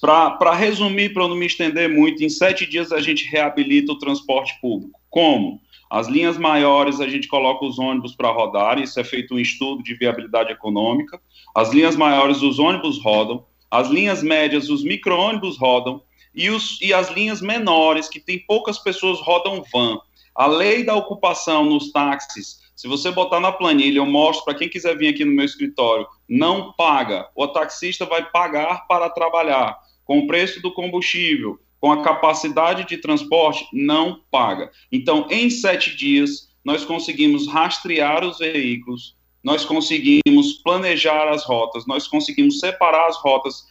Para 0.00 0.52
resumir, 0.52 1.14
para 1.14 1.26
não 1.28 1.36
me 1.36 1.46
estender 1.46 1.88
muito, 1.88 2.24
em 2.24 2.28
sete 2.28 2.66
dias 2.66 2.92
a 2.92 3.00
gente 3.00 3.30
reabilita 3.30 3.92
o 3.92 3.98
transporte 3.98 4.58
público. 4.60 5.00
Como? 5.08 5.60
As 5.88 6.08
linhas 6.08 6.36
maiores 6.36 7.00
a 7.00 7.08
gente 7.08 7.28
coloca 7.28 7.64
os 7.64 7.78
ônibus 7.78 8.14
para 8.14 8.30
rodar, 8.30 8.78
isso 8.78 8.98
é 8.98 9.04
feito 9.04 9.34
um 9.34 9.38
estudo 9.38 9.82
de 9.82 9.94
viabilidade 9.94 10.50
econômica. 10.50 11.20
As 11.54 11.72
linhas 11.72 11.94
maiores, 11.94 12.42
os 12.42 12.58
ônibus 12.58 13.02
rodam. 13.02 13.44
As 13.76 13.88
linhas 13.88 14.22
médias, 14.22 14.70
os 14.70 14.82
micro-ônibus 14.82 15.58
rodam. 15.58 16.02
E, 16.34 16.48
os, 16.48 16.80
e 16.80 16.94
as 16.94 17.10
linhas 17.10 17.42
menores, 17.42 18.08
que 18.08 18.18
tem 18.18 18.38
poucas 18.38 18.78
pessoas, 18.78 19.20
rodam 19.20 19.62
van. 19.70 19.98
A 20.34 20.46
lei 20.46 20.82
da 20.82 20.94
ocupação 20.94 21.64
nos 21.64 21.92
táxis, 21.92 22.60
se 22.74 22.88
você 22.88 23.10
botar 23.10 23.38
na 23.38 23.52
planilha, 23.52 23.98
eu 23.98 24.06
mostro 24.06 24.46
para 24.46 24.54
quem 24.54 24.68
quiser 24.68 24.96
vir 24.96 25.08
aqui 25.08 25.26
no 25.26 25.32
meu 25.32 25.44
escritório, 25.44 26.06
não 26.26 26.72
paga. 26.72 27.28
O 27.34 27.46
taxista 27.48 28.06
vai 28.06 28.24
pagar 28.30 28.86
para 28.86 29.10
trabalhar 29.10 29.78
com 30.04 30.20
o 30.20 30.26
preço 30.26 30.62
do 30.62 30.72
combustível, 30.72 31.58
com 31.78 31.92
a 31.92 32.02
capacidade 32.02 32.86
de 32.86 32.96
transporte, 32.96 33.66
não 33.74 34.20
paga. 34.30 34.70
Então, 34.90 35.26
em 35.30 35.50
sete 35.50 35.94
dias, 35.94 36.48
nós 36.64 36.82
conseguimos 36.82 37.46
rastrear 37.46 38.24
os 38.24 38.38
veículos, 38.38 39.15
nós 39.46 39.64
conseguimos 39.64 40.54
planejar 40.64 41.28
as 41.28 41.44
rotas, 41.44 41.86
nós 41.86 42.08
conseguimos 42.08 42.58
separar 42.58 43.06
as 43.06 43.16
rotas 43.18 43.62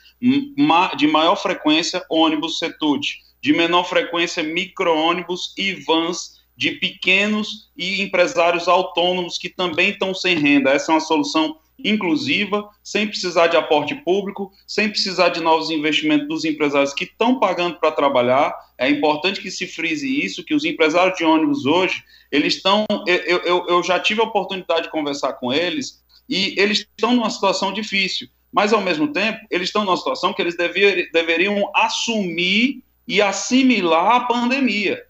de 0.95 1.07
maior 1.07 1.35
frequência, 1.35 2.01
ônibus 2.09 2.59
setute, 2.59 3.17
de 3.41 3.51
menor 3.51 3.83
frequência, 3.83 4.41
micro-ônibus 4.41 5.53
e 5.57 5.73
vans 5.73 6.39
de 6.55 6.71
pequenos 6.71 7.69
e 7.75 8.01
empresários 8.01 8.69
autônomos 8.69 9.37
que 9.37 9.49
também 9.49 9.89
estão 9.89 10.13
sem 10.13 10.37
renda. 10.37 10.69
Essa 10.69 10.93
é 10.93 10.95
uma 10.95 11.01
solução 11.01 11.57
inclusiva, 11.77 12.69
sem 12.83 13.07
precisar 13.07 13.47
de 13.47 13.57
aporte 13.57 13.95
público, 13.95 14.51
sem 14.65 14.89
precisar 14.89 15.29
de 15.29 15.41
novos 15.41 15.69
investimentos 15.69 16.27
dos 16.27 16.45
empresários 16.45 16.93
que 16.93 17.03
estão 17.03 17.39
pagando 17.39 17.77
para 17.77 17.91
trabalhar. 17.91 18.53
É 18.77 18.89
importante 18.89 19.41
que 19.41 19.51
se 19.51 19.67
frise 19.67 20.23
isso, 20.23 20.43
que 20.43 20.53
os 20.53 20.63
empresários 20.63 21.17
de 21.17 21.23
ônibus 21.23 21.65
hoje, 21.65 22.03
eles 22.31 22.55
estão. 22.55 22.85
Eu, 23.05 23.39
eu, 23.39 23.67
eu 23.67 23.83
já 23.83 23.99
tive 23.99 24.21
a 24.21 24.25
oportunidade 24.25 24.83
de 24.83 24.91
conversar 24.91 25.33
com 25.33 25.51
eles 25.51 26.03
e 26.29 26.55
eles 26.57 26.79
estão 26.79 27.15
numa 27.15 27.29
situação 27.29 27.71
difícil, 27.71 28.27
mas 28.51 28.73
ao 28.73 28.81
mesmo 28.81 29.09
tempo, 29.09 29.39
eles 29.51 29.69
estão 29.69 29.83
numa 29.83 29.97
situação 29.97 30.33
que 30.33 30.41
eles 30.41 30.57
dever, 30.57 31.09
deveriam 31.11 31.69
assumir 31.75 32.83
e 33.07 33.21
assimilar 33.21 34.15
a 34.15 34.19
pandemia. 34.21 35.01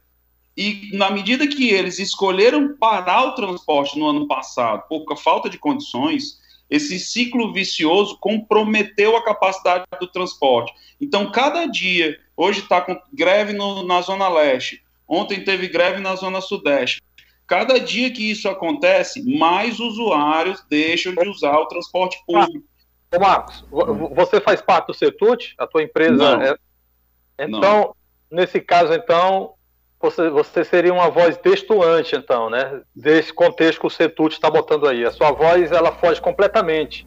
E 0.58 0.90
na 0.94 1.12
medida 1.12 1.48
que 1.48 1.70
eles 1.70 2.00
escolheram 2.00 2.76
parar 2.78 3.26
o 3.26 3.36
transporte 3.36 4.00
no 4.00 4.08
ano 4.08 4.26
passado 4.28 4.84
por 4.88 5.06
falta 5.18 5.50
de 5.50 5.58
condições, 5.58 6.40
esse 6.70 7.00
ciclo 7.00 7.54
vicioso 7.54 8.18
comprometeu 8.20 9.16
a 9.16 9.24
capacidade 9.24 9.86
do 10.00 10.08
transporte. 10.08 10.74
Então, 11.00 11.32
cada 11.32 11.66
dia, 11.66 12.18
hoje 12.36 12.62
está 12.62 12.82
com 12.82 13.00
greve 13.14 13.54
no, 13.54 13.84
na 13.84 14.02
Zona 14.02 14.28
Leste, 14.28 14.84
ontem 15.08 15.44
teve 15.44 15.68
greve 15.68 16.02
na 16.02 16.16
Zona 16.16 16.42
Sudeste. 16.42 17.02
Cada 17.48 17.80
dia 17.80 18.12
que 18.12 18.32
isso 18.32 18.50
acontece, 18.50 19.22
mais 19.38 19.80
usuários 19.80 20.64
deixam 20.68 21.14
de 21.14 21.30
usar 21.30 21.58
o 21.60 21.68
transporte 21.68 22.18
público. 22.26 22.66
Ô 23.16 23.20
Marcos, 23.20 23.64
você 24.16 24.42
faz 24.42 24.62
parte 24.62 24.88
do 24.88 24.94
CETUT? 24.94 25.54
A 25.58 25.68
tua 25.68 25.84
empresa 25.84 26.16
Não. 26.16 26.42
é. 26.42 26.56
Então, 27.38 27.60
Não. 27.62 27.96
nesse 28.32 28.60
caso, 28.60 28.94
então, 28.94 29.54
você, 30.06 30.30
você 30.30 30.64
seria 30.64 30.94
uma 30.94 31.10
voz 31.10 31.38
textuante, 31.38 32.16
então, 32.16 32.50
né? 32.50 32.82
Desse 32.96 33.34
contexto 33.34 33.80
que 33.80 33.88
o 33.88 33.90
Setut 33.90 34.34
está 34.34 34.50
botando 34.50 34.88
aí. 34.88 35.04
A 35.04 35.12
sua 35.12 35.32
voz, 35.32 35.72
ela 35.72 35.92
foge 35.92 36.22
completamente 36.22 37.06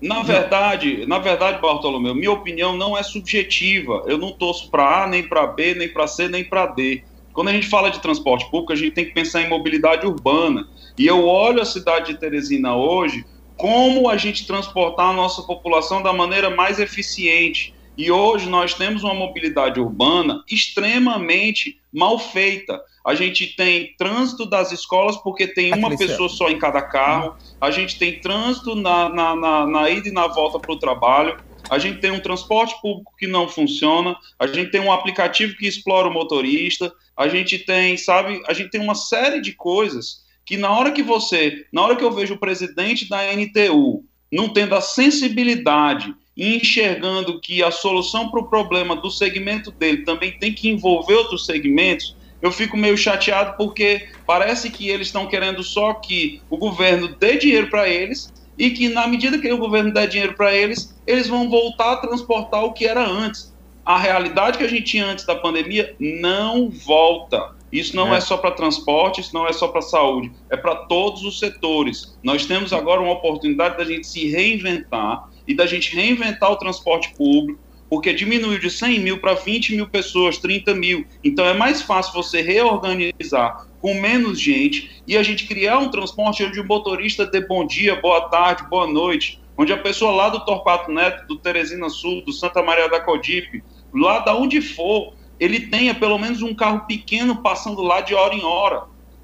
Na 0.00 0.22
verdade, 0.22 1.04
na 1.06 1.18
verdade, 1.18 1.60
Bartolomeu, 1.60 2.14
minha 2.14 2.32
opinião 2.32 2.76
não 2.76 2.96
é 2.96 3.02
subjetiva. 3.02 4.04
Eu 4.06 4.18
não 4.18 4.32
torço 4.32 4.70
para 4.70 5.04
A, 5.04 5.06
nem 5.06 5.26
para 5.26 5.46
B, 5.46 5.74
nem 5.74 5.88
para 5.88 6.06
C, 6.06 6.28
nem 6.28 6.44
para 6.44 6.66
D. 6.66 7.02
Quando 7.32 7.48
a 7.48 7.52
gente 7.52 7.68
fala 7.68 7.90
de 7.90 8.00
transporte 8.00 8.48
público, 8.50 8.72
a 8.72 8.76
gente 8.76 8.92
tem 8.92 9.04
que 9.04 9.12
pensar 9.12 9.42
em 9.42 9.48
mobilidade 9.48 10.06
urbana. 10.06 10.66
E 10.96 11.06
eu 11.06 11.26
olho 11.26 11.60
a 11.60 11.64
cidade 11.64 12.12
de 12.12 12.18
Teresina 12.18 12.74
hoje 12.76 13.24
como 13.56 14.08
a 14.08 14.16
gente 14.16 14.46
transportar 14.46 15.10
a 15.10 15.12
nossa 15.12 15.42
população 15.42 16.00
da 16.00 16.12
maneira 16.12 16.48
mais 16.48 16.78
eficiente. 16.78 17.74
E 17.98 18.12
hoje 18.12 18.48
nós 18.48 18.74
temos 18.74 19.02
uma 19.02 19.12
mobilidade 19.12 19.80
urbana 19.80 20.44
extremamente 20.48 21.80
mal 21.92 22.16
feita. 22.16 22.80
A 23.04 23.12
gente 23.12 23.56
tem 23.56 23.92
trânsito 23.98 24.46
das 24.46 24.70
escolas 24.70 25.16
porque 25.16 25.48
tem 25.48 25.74
uma 25.74 25.96
pessoa 25.96 26.28
só 26.28 26.48
em 26.48 26.60
cada 26.60 26.80
carro. 26.80 27.34
A 27.60 27.72
gente 27.72 27.98
tem 27.98 28.20
trânsito 28.20 28.76
na, 28.76 29.08
na, 29.08 29.34
na, 29.34 29.66
na 29.66 29.90
ida 29.90 30.08
e 30.08 30.12
na 30.12 30.28
volta 30.28 30.60
para 30.60 30.72
o 30.72 30.78
trabalho. 30.78 31.38
A 31.68 31.76
gente 31.80 31.98
tem 31.98 32.12
um 32.12 32.20
transporte 32.20 32.80
público 32.80 33.12
que 33.18 33.26
não 33.26 33.48
funciona. 33.48 34.16
A 34.38 34.46
gente 34.46 34.70
tem 34.70 34.80
um 34.80 34.92
aplicativo 34.92 35.56
que 35.56 35.66
explora 35.66 36.06
o 36.06 36.12
motorista. 36.12 36.92
A 37.16 37.26
gente 37.26 37.58
tem, 37.58 37.96
sabe, 37.96 38.40
a 38.46 38.52
gente 38.52 38.70
tem 38.70 38.80
uma 38.80 38.94
série 38.94 39.40
de 39.40 39.52
coisas 39.54 40.24
que 40.46 40.56
na 40.56 40.70
hora 40.70 40.92
que 40.92 41.02
você, 41.02 41.66
na 41.72 41.82
hora 41.82 41.96
que 41.96 42.04
eu 42.04 42.12
vejo 42.12 42.34
o 42.34 42.38
presidente 42.38 43.08
da 43.08 43.18
NTU 43.34 44.04
não 44.30 44.48
tendo 44.50 44.74
a 44.74 44.80
sensibilidade 44.80 46.14
e 46.38 46.56
enxergando 46.56 47.40
que 47.40 47.64
a 47.64 47.72
solução 47.72 48.30
para 48.30 48.38
o 48.38 48.48
problema 48.48 48.94
do 48.94 49.10
segmento 49.10 49.72
dele 49.72 50.04
também 50.04 50.30
tem 50.30 50.52
que 50.52 50.68
envolver 50.68 51.14
outros 51.14 51.44
segmentos, 51.44 52.16
eu 52.40 52.52
fico 52.52 52.76
meio 52.76 52.96
chateado 52.96 53.56
porque 53.56 54.08
parece 54.24 54.70
que 54.70 54.88
eles 54.88 55.08
estão 55.08 55.26
querendo 55.26 55.64
só 55.64 55.94
que 55.94 56.40
o 56.48 56.56
governo 56.56 57.08
dê 57.08 57.36
dinheiro 57.36 57.68
para 57.68 57.88
eles 57.88 58.32
e 58.56 58.70
que 58.70 58.88
na 58.88 59.08
medida 59.08 59.38
que 59.38 59.52
o 59.52 59.58
governo 59.58 59.92
der 59.92 60.06
dinheiro 60.06 60.34
para 60.34 60.54
eles, 60.54 60.96
eles 61.04 61.26
vão 61.26 61.50
voltar 61.50 61.94
a 61.94 61.96
transportar 61.96 62.64
o 62.64 62.72
que 62.72 62.86
era 62.86 63.04
antes. 63.04 63.52
A 63.84 63.98
realidade 63.98 64.58
que 64.58 64.64
a 64.64 64.68
gente 64.68 64.84
tinha 64.84 65.06
antes 65.06 65.24
da 65.24 65.34
pandemia 65.34 65.96
não 65.98 66.70
volta. 66.70 67.56
Isso 67.72 67.96
não 67.96 68.14
é, 68.14 68.18
é 68.18 68.20
só 68.20 68.36
para 68.36 68.52
transporte, 68.52 69.20
isso 69.20 69.34
não 69.34 69.46
é 69.46 69.52
só 69.52 69.68
para 69.68 69.82
saúde, 69.82 70.30
é 70.50 70.56
para 70.56 70.74
todos 70.74 71.22
os 71.24 71.38
setores. 71.38 72.16
Nós 72.22 72.46
temos 72.46 72.72
agora 72.72 73.00
uma 73.00 73.12
oportunidade 73.12 73.76
da 73.76 73.84
gente 73.84 74.06
se 74.06 74.28
reinventar 74.28 75.28
e 75.48 75.54
da 75.54 75.66
gente 75.66 75.96
reinventar 75.96 76.52
o 76.52 76.56
transporte 76.56 77.12
público, 77.14 77.58
porque 77.88 78.12
diminuiu 78.12 78.58
de 78.58 78.70
100 78.70 79.00
mil 79.00 79.18
para 79.18 79.32
20 79.32 79.74
mil 79.74 79.88
pessoas, 79.88 80.36
30 80.36 80.74
mil. 80.74 81.06
Então 81.24 81.44
é 81.46 81.54
mais 81.54 81.80
fácil 81.80 82.12
você 82.12 82.42
reorganizar 82.42 83.66
com 83.80 83.94
menos 83.94 84.38
gente 84.38 85.02
e 85.06 85.16
a 85.16 85.22
gente 85.22 85.46
criar 85.46 85.78
um 85.78 85.90
transporte 85.90 86.44
onde 86.44 86.60
o 86.60 86.66
motorista 86.66 87.24
dê 87.24 87.40
bom 87.40 87.66
dia, 87.66 87.96
boa 87.96 88.28
tarde, 88.28 88.68
boa 88.68 88.86
noite, 88.86 89.40
onde 89.56 89.72
a 89.72 89.78
pessoa 89.78 90.12
lá 90.12 90.28
do 90.28 90.44
Torquato 90.44 90.92
Neto, 90.92 91.26
do 91.26 91.38
Teresina 91.38 91.88
Sul, 91.88 92.22
do 92.22 92.32
Santa 92.32 92.62
Maria 92.62 92.88
da 92.88 93.00
Codipe, 93.00 93.64
lá 93.94 94.18
da 94.18 94.36
onde 94.36 94.60
for, 94.60 95.14
ele 95.40 95.60
tenha 95.60 95.94
pelo 95.94 96.18
menos 96.18 96.42
um 96.42 96.54
carro 96.54 96.86
pequeno 96.86 97.42
passando 97.42 97.80
lá 97.80 98.00
de 98.00 98.14
hora 98.14 98.34
em 98.34 98.44
hora. 98.44 98.82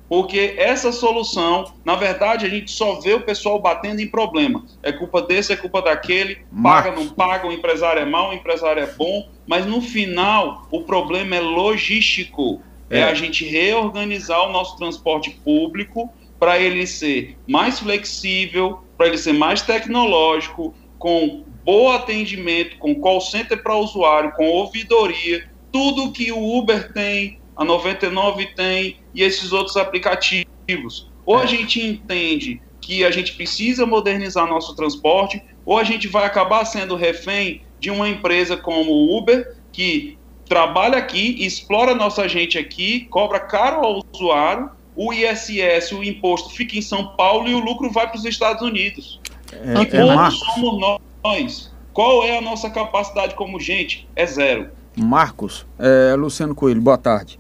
Porque 0.08 0.54
essa 0.58 0.92
solução, 0.92 1.72
na 1.84 1.96
verdade, 1.96 2.44
a 2.44 2.48
gente 2.48 2.70
só 2.70 3.00
vê 3.00 3.14
o 3.14 3.22
pessoal 3.22 3.60
batendo 3.60 4.00
em 4.00 4.06
problema. 4.06 4.64
É 4.82 4.92
culpa 4.92 5.22
desse, 5.22 5.52
é 5.52 5.56
culpa 5.56 5.80
daquele, 5.80 6.38
paga, 6.62 6.92
não 6.92 7.08
paga, 7.08 7.48
o 7.48 7.52
empresário 7.52 8.02
é 8.02 8.04
mau, 8.04 8.30
o 8.30 8.34
empresário 8.34 8.82
é 8.82 8.86
bom, 8.86 9.28
mas 9.46 9.64
no 9.66 9.80
final 9.80 10.68
o 10.70 10.82
problema 10.82 11.36
é 11.36 11.40
logístico. 11.40 12.60
É, 12.90 13.00
é 13.00 13.04
a 13.04 13.14
gente 13.14 13.44
reorganizar 13.46 14.46
o 14.46 14.52
nosso 14.52 14.76
transporte 14.76 15.30
público 15.42 16.12
para 16.38 16.58
ele 16.58 16.86
ser 16.86 17.38
mais 17.48 17.80
flexível, 17.80 18.80
para 18.98 19.06
ele 19.06 19.16
ser 19.16 19.32
mais 19.32 19.62
tecnológico, 19.62 20.74
com 20.98 21.44
bom 21.64 21.90
atendimento, 21.90 22.76
com 22.78 22.94
call 22.94 23.20
center 23.20 23.62
para 23.62 23.74
usuário, 23.74 24.32
com 24.32 24.46
ouvidoria, 24.46 25.48
tudo 25.72 26.12
que 26.12 26.30
o 26.30 26.58
Uber 26.58 26.92
tem, 26.92 27.38
a 27.56 27.64
99 27.64 28.46
tem 28.54 28.96
e 29.14 29.22
esses 29.22 29.52
outros 29.52 29.76
aplicativos. 29.76 31.10
Ou 31.24 31.38
a 31.38 31.44
é. 31.44 31.46
gente 31.46 31.80
entende 31.80 32.60
que 32.80 33.04
a 33.04 33.10
gente 33.10 33.34
precisa 33.34 33.86
modernizar 33.86 34.46
nosso 34.46 34.76
transporte, 34.76 35.42
ou 35.64 35.78
a 35.78 35.84
gente 35.84 36.06
vai 36.06 36.26
acabar 36.26 36.64
sendo 36.66 36.96
refém 36.96 37.62
de 37.80 37.90
uma 37.90 38.08
empresa 38.08 38.56
como 38.56 38.90
o 38.90 39.16
Uber, 39.16 39.56
que 39.72 40.18
trabalha 40.46 40.98
aqui, 40.98 41.44
explora 41.44 41.94
nossa 41.94 42.28
gente 42.28 42.58
aqui, 42.58 43.06
cobra 43.10 43.40
caro 43.40 43.84
ao 43.84 44.02
usuário, 44.12 44.70
o 44.94 45.12
ISS, 45.12 45.92
o 45.92 46.04
imposto, 46.04 46.50
fica 46.50 46.76
em 46.76 46.82
São 46.82 47.16
Paulo 47.16 47.48
e 47.48 47.54
o 47.54 47.58
lucro 47.58 47.90
vai 47.90 48.06
para 48.06 48.16
os 48.16 48.24
Estados 48.24 48.62
Unidos. 48.62 49.20
É, 49.52 49.74
e 49.82 49.96
é 49.96 50.30
somos 50.30 51.00
nós? 51.22 51.72
Qual 51.92 52.24
é 52.24 52.36
a 52.36 52.40
nossa 52.40 52.68
capacidade 52.68 53.34
como 53.34 53.58
gente? 53.58 54.08
É 54.14 54.26
zero. 54.26 54.70
Marcos, 54.96 55.66
é, 55.78 56.14
Luciano 56.14 56.54
Coelho, 56.54 56.80
boa 56.80 56.98
tarde. 56.98 57.38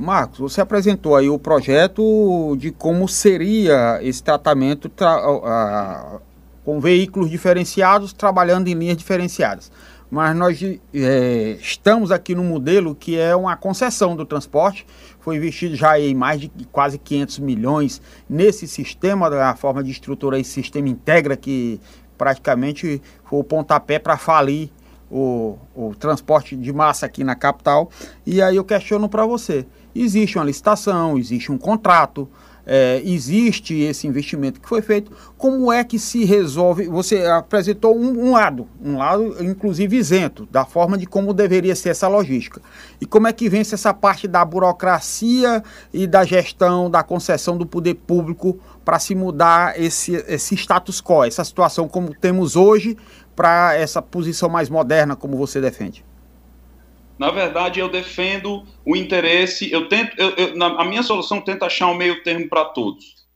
Marcos, 0.00 0.38
você 0.38 0.62
apresentou 0.62 1.14
aí 1.14 1.28
o 1.28 1.38
projeto 1.38 2.56
de 2.58 2.70
como 2.70 3.06
seria 3.06 3.98
esse 4.02 4.22
tratamento 4.22 4.88
tra 4.88 6.18
com 6.64 6.80
veículos 6.80 7.28
diferenciados, 7.28 8.12
trabalhando 8.12 8.68
em 8.68 8.74
linhas 8.74 8.96
diferenciadas. 8.96 9.70
Mas 10.10 10.34
nós 10.34 10.62
é, 10.94 11.58
estamos 11.60 12.10
aqui 12.10 12.34
no 12.34 12.42
modelo 12.42 12.94
que 12.94 13.18
é 13.18 13.36
uma 13.36 13.56
concessão 13.56 14.16
do 14.16 14.24
transporte, 14.24 14.86
foi 15.20 15.36
investido 15.36 15.76
já 15.76 16.00
em 16.00 16.14
mais 16.14 16.40
de 16.40 16.50
quase 16.72 16.98
500 16.98 17.38
milhões 17.38 18.00
nesse 18.28 18.66
sistema, 18.66 19.28
da 19.28 19.54
forma 19.54 19.82
de 19.84 19.90
estrutura 19.90 20.38
esse 20.38 20.50
sistema 20.50 20.88
integra 20.88 21.36
que 21.36 21.78
praticamente 22.16 23.02
foi 23.24 23.38
o 23.38 23.44
pontapé 23.44 23.98
para 23.98 24.16
falir 24.16 24.70
o, 25.10 25.58
o 25.74 25.94
transporte 25.94 26.56
de 26.56 26.72
massa 26.72 27.04
aqui 27.04 27.24
na 27.24 27.34
capital. 27.34 27.90
E 28.24 28.40
aí 28.40 28.56
eu 28.56 28.64
questiono 28.64 29.08
para 29.08 29.26
você: 29.26 29.66
existe 29.94 30.36
uma 30.36 30.44
licitação, 30.44 31.18
existe 31.18 31.50
um 31.50 31.58
contrato, 31.58 32.28
é, 32.66 33.02
existe 33.04 33.74
esse 33.80 34.06
investimento 34.06 34.60
que 34.60 34.68
foi 34.68 34.82
feito, 34.82 35.10
como 35.36 35.72
é 35.72 35.82
que 35.82 35.98
se 35.98 36.24
resolve? 36.24 36.86
Você 36.86 37.24
apresentou 37.26 37.96
um, 37.96 38.26
um, 38.26 38.32
lado, 38.32 38.68
um 38.80 38.96
lado 38.96 39.42
inclusive 39.42 39.96
isento, 39.96 40.46
da 40.50 40.64
forma 40.64 40.96
de 40.96 41.06
como 41.06 41.34
deveria 41.34 41.74
ser 41.74 41.90
essa 41.90 42.06
logística. 42.06 42.60
E 43.00 43.06
como 43.06 43.26
é 43.26 43.32
que 43.32 43.48
vence 43.48 43.74
essa 43.74 43.92
parte 43.92 44.28
da 44.28 44.44
burocracia 44.44 45.62
e 45.92 46.06
da 46.06 46.24
gestão, 46.24 46.90
da 46.90 47.02
concessão 47.02 47.56
do 47.56 47.66
poder 47.66 47.94
público 47.94 48.58
para 48.84 48.98
se 48.98 49.14
mudar 49.14 49.80
esse, 49.80 50.14
esse 50.28 50.54
status 50.54 51.00
quo, 51.00 51.24
essa 51.24 51.44
situação 51.44 51.88
como 51.88 52.14
temos 52.14 52.56
hoje, 52.56 52.96
para 53.34 53.74
essa 53.74 54.02
posição 54.02 54.48
mais 54.48 54.68
moderna 54.68 55.16
como 55.16 55.36
você 55.36 55.60
defende? 55.60 56.04
Na 57.20 57.30
verdade, 57.30 57.78
eu 57.78 57.86
defendo 57.86 58.66
o 58.82 58.96
interesse, 58.96 59.70
eu 59.70 59.90
tento, 59.90 60.18
eu, 60.18 60.30
eu, 60.36 60.56
na, 60.56 60.68
a 60.80 60.86
minha 60.86 61.02
solução 61.02 61.38
tenta 61.38 61.66
achar 61.66 61.88
um 61.88 61.94
meio 61.94 62.22
termo 62.22 62.48
para 62.48 62.64
todos. 62.64 63.26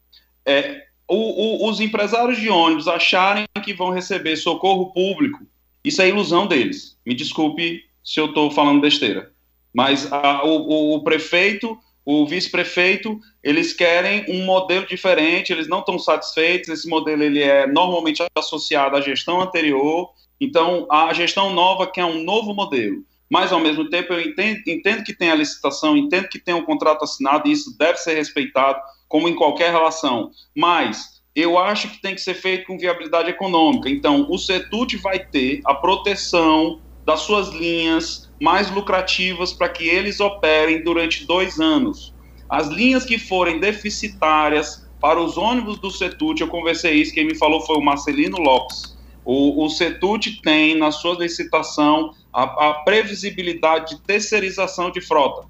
É, 0.43 0.85
o, 1.07 1.67
o, 1.67 1.69
os 1.69 1.81
empresários 1.81 2.41
de 2.41 2.49
ônibus 2.49 2.89
acharem 2.89 3.45
que 3.63 3.75
vão 3.75 3.91
receber 3.91 4.37
socorro 4.37 4.91
público, 4.91 5.41
isso 5.85 6.01
é 6.01 6.09
ilusão 6.09 6.47
deles. 6.47 6.97
Me 7.05 7.13
desculpe 7.15 7.85
se 8.03 8.19
eu 8.19 8.25
estou 8.25 8.51
falando 8.51 8.81
besteira. 8.81 9.31
Mas 9.71 10.11
a, 10.11 10.43
o, 10.47 10.95
o, 10.95 11.05
prefeito, 11.05 11.79
o 12.07 12.27
vice-prefeito, 12.27 13.21
eles 13.43 13.75
querem 13.75 14.25
um 14.31 14.47
modelo 14.47 14.87
diferente, 14.87 15.53
eles 15.53 15.69
não 15.69 15.81
estão 15.81 15.99
satisfeitos, 15.99 16.71
esse 16.71 16.89
modelo 16.89 17.23
ele 17.23 17.43
é 17.43 17.67
normalmente 17.67 18.23
associado 18.35 18.97
à 18.97 19.03
gestão 19.03 19.43
anterior, 19.43 20.11
então 20.41 20.87
a 20.91 21.13
gestão 21.13 21.53
nova 21.53 21.87
quer 21.87 22.07
um 22.07 22.25
novo 22.25 22.55
modelo. 22.55 23.05
Mas, 23.31 23.53
ao 23.53 23.61
mesmo 23.61 23.89
tempo, 23.89 24.13
eu 24.13 24.21
entendo, 24.21 24.61
entendo 24.67 25.05
que 25.05 25.15
tem 25.15 25.31
a 25.31 25.35
licitação, 25.35 25.97
entendo 25.97 26.29
que 26.29 26.39
tem 26.39 26.55
um 26.55 26.65
contrato 26.65 27.05
assinado, 27.05 27.49
e 27.49 27.53
isso 27.53 27.77
deve 27.79 27.99
ser 27.99 28.15
respeitado, 28.15 28.79
como 29.09 29.29
em 29.29 29.35
qualquer 29.35 29.73
relação. 29.73 30.31
Mas 30.55 31.23
eu 31.35 31.59
acho 31.59 31.89
que 31.89 32.01
tem 32.01 32.15
que 32.15 32.21
ser 32.21 32.35
feito 32.35 32.67
com 32.67 32.79
viabilidade 32.79 33.31
econômica. 33.31 33.89
Então, 33.89 34.27
o 34.31 34.39
CETUT 34.39 34.97
vai 34.99 35.19
ter 35.19 35.61
a 35.65 35.75
proteção 35.75 36.81
das 37.05 37.21
suas 37.21 37.49
linhas 37.49 38.31
mais 38.41 38.71
lucrativas 38.71 39.53
para 39.53 39.69
que 39.69 39.87
eles 39.87 40.21
operem 40.21 40.83
durante 40.83 41.27
dois 41.27 41.59
anos. 41.61 42.15
As 42.49 42.69
linhas 42.69 43.05
que 43.05 43.19
forem 43.19 43.59
deficitárias 43.59 44.89
para 45.01 45.21
os 45.21 45.37
ônibus 45.37 45.79
do 45.79 45.91
CETUT, 45.91 46.41
eu 46.41 46.49
conversei 46.49 46.95
isso, 46.95 47.13
quem 47.13 47.27
me 47.27 47.37
falou 47.37 47.61
foi 47.63 47.77
o 47.77 47.83
Marcelino 47.83 48.39
Lopes. 48.39 48.94
O, 49.25 49.65
o 49.65 49.69
tem 50.43 50.77
na 50.77 50.91
sua 50.91 51.17
licitação 51.17 52.15
a, 52.33 52.43
a 52.71 52.75
previsibilidade 52.85 53.97
de 53.97 54.03
terceirização 54.03 54.91
de 54.91 55.01
frota. 55.01 55.47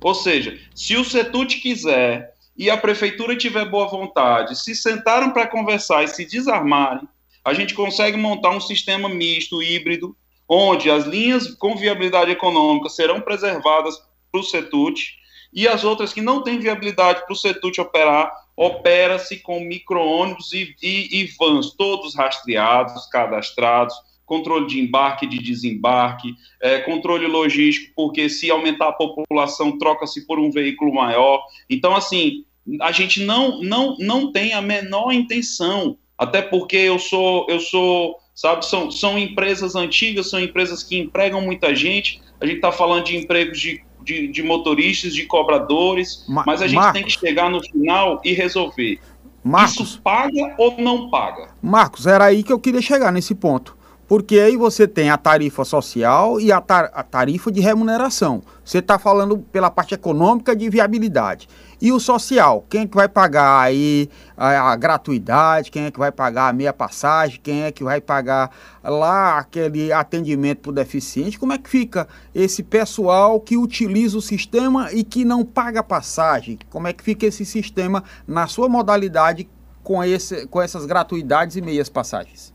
Ou 0.00 0.14
seja, 0.14 0.58
se 0.74 0.96
o 0.96 1.04
CETUT 1.04 1.60
quiser 1.60 2.34
e 2.56 2.68
a 2.68 2.76
prefeitura 2.76 3.36
tiver 3.36 3.64
boa 3.64 3.86
vontade, 3.86 4.58
se 4.58 4.74
sentaram 4.74 5.30
para 5.30 5.46
conversar 5.46 6.02
e 6.02 6.08
se 6.08 6.24
desarmarem, 6.24 7.06
a 7.44 7.54
gente 7.54 7.74
consegue 7.74 8.16
montar 8.16 8.50
um 8.50 8.60
sistema 8.60 9.08
misto, 9.08 9.62
híbrido, 9.62 10.16
onde 10.48 10.90
as 10.90 11.04
linhas 11.04 11.54
com 11.54 11.76
viabilidade 11.76 12.30
econômica 12.30 12.88
serão 12.88 13.20
preservadas 13.20 13.96
para 14.30 14.40
o 14.40 14.44
CETUT 14.44 15.16
e 15.52 15.68
as 15.68 15.84
outras 15.84 16.12
que 16.12 16.20
não 16.20 16.42
têm 16.42 16.58
viabilidade 16.58 17.24
para 17.24 17.32
o 17.32 17.36
CETUT 17.36 17.80
operar 17.80 18.32
opera-se 18.56 19.38
com 19.38 19.60
micro-ônibus 19.60 20.52
e, 20.52 20.74
e, 20.82 21.22
e 21.22 21.26
vans, 21.38 21.74
todos 21.74 22.14
rastreados, 22.14 23.06
cadastrados, 23.06 23.94
controle 24.24 24.66
de 24.66 24.80
embarque 24.80 25.26
e 25.26 25.28
de 25.28 25.38
desembarque, 25.38 26.34
é, 26.60 26.78
controle 26.80 27.26
logístico, 27.26 27.92
porque 27.94 28.28
se 28.28 28.50
aumentar 28.50 28.88
a 28.88 28.92
população, 28.92 29.78
troca-se 29.78 30.26
por 30.26 30.38
um 30.38 30.50
veículo 30.50 30.94
maior. 30.94 31.42
Então, 31.68 31.94
assim, 31.94 32.44
a 32.80 32.92
gente 32.92 33.20
não, 33.20 33.60
não, 33.60 33.96
não 33.98 34.32
tem 34.32 34.52
a 34.52 34.62
menor 34.62 35.12
intenção, 35.12 35.98
até 36.16 36.40
porque 36.40 36.76
eu 36.76 36.98
sou, 36.98 37.46
eu 37.48 37.58
sou, 37.58 38.16
sabe, 38.34 38.64
são, 38.64 38.90
são 38.90 39.18
empresas 39.18 39.74
antigas, 39.74 40.30
são 40.30 40.40
empresas 40.40 40.82
que 40.82 40.96
empregam 40.96 41.40
muita 41.40 41.74
gente, 41.74 42.20
a 42.40 42.46
gente 42.46 42.56
está 42.56 42.72
falando 42.72 43.04
de 43.04 43.16
empregos 43.16 43.60
de, 43.60 43.84
de, 44.02 44.28
de, 44.28 44.42
motoristas, 44.42 45.14
de 45.14 45.24
cobradores, 45.24 46.24
Ma 46.28 46.44
mas 46.46 46.62
a 46.62 46.66
gente 46.66 46.76
Marcos. 46.76 46.92
tem 46.92 47.04
que 47.04 47.18
chegar 47.18 47.50
no 47.50 47.60
final 47.62 48.20
e 48.24 48.32
resolver. 48.32 48.98
Marcos, 49.44 49.90
Isso 49.90 50.00
paga 50.02 50.54
ou 50.56 50.76
não 50.78 51.10
paga? 51.10 51.48
Marcos, 51.60 52.06
era 52.06 52.26
aí 52.26 52.42
que 52.42 52.52
eu 52.52 52.60
queria 52.60 52.80
chegar 52.80 53.10
nesse 53.12 53.34
ponto. 53.34 53.76
Porque 54.12 54.38
aí 54.38 54.58
você 54.58 54.86
tem 54.86 55.08
a 55.08 55.16
tarifa 55.16 55.64
social 55.64 56.38
e 56.38 56.52
a, 56.52 56.60
tar 56.60 56.90
a 56.92 57.02
tarifa 57.02 57.50
de 57.50 57.62
remuneração. 57.62 58.42
Você 58.62 58.76
está 58.76 58.98
falando 58.98 59.38
pela 59.38 59.70
parte 59.70 59.94
econômica 59.94 60.54
de 60.54 60.68
viabilidade. 60.68 61.48
E 61.80 61.90
o 61.90 61.98
social, 61.98 62.62
quem 62.68 62.82
é 62.82 62.86
que 62.86 62.94
vai 62.94 63.08
pagar 63.08 63.62
aí 63.62 64.10
a, 64.36 64.70
a, 64.70 64.76
gratuidade, 64.76 65.70
quem 65.70 65.84
é 65.84 65.90
que 65.90 65.98
vai 65.98 66.12
pagar 66.12 66.50
a 66.50 66.52
meia 66.52 66.74
passagem, 66.74 67.40
quem 67.42 67.62
é 67.62 67.72
que 67.72 67.82
vai 67.82 68.02
pagar 68.02 68.50
lá 68.84 69.38
aquele 69.38 69.90
atendimento 69.90 70.58
para 70.58 70.70
o 70.72 70.74
deficiente, 70.74 71.38
como 71.38 71.54
é 71.54 71.56
que 71.56 71.70
fica 71.70 72.06
esse 72.34 72.62
pessoal 72.62 73.40
que 73.40 73.56
utiliza 73.56 74.18
o 74.18 74.20
sistema 74.20 74.92
e 74.92 75.04
que 75.04 75.24
não 75.24 75.42
paga 75.42 75.82
passagem? 75.82 76.58
Como 76.68 76.86
é 76.86 76.92
que 76.92 77.02
fica 77.02 77.24
esse 77.24 77.46
sistema 77.46 78.04
na 78.28 78.46
sua 78.46 78.68
modalidade 78.68 79.48
com, 79.82 80.04
esse, 80.04 80.46
com 80.48 80.60
essas 80.60 80.84
gratuidades 80.84 81.56
e 81.56 81.62
meias 81.62 81.88
passagens? 81.88 82.52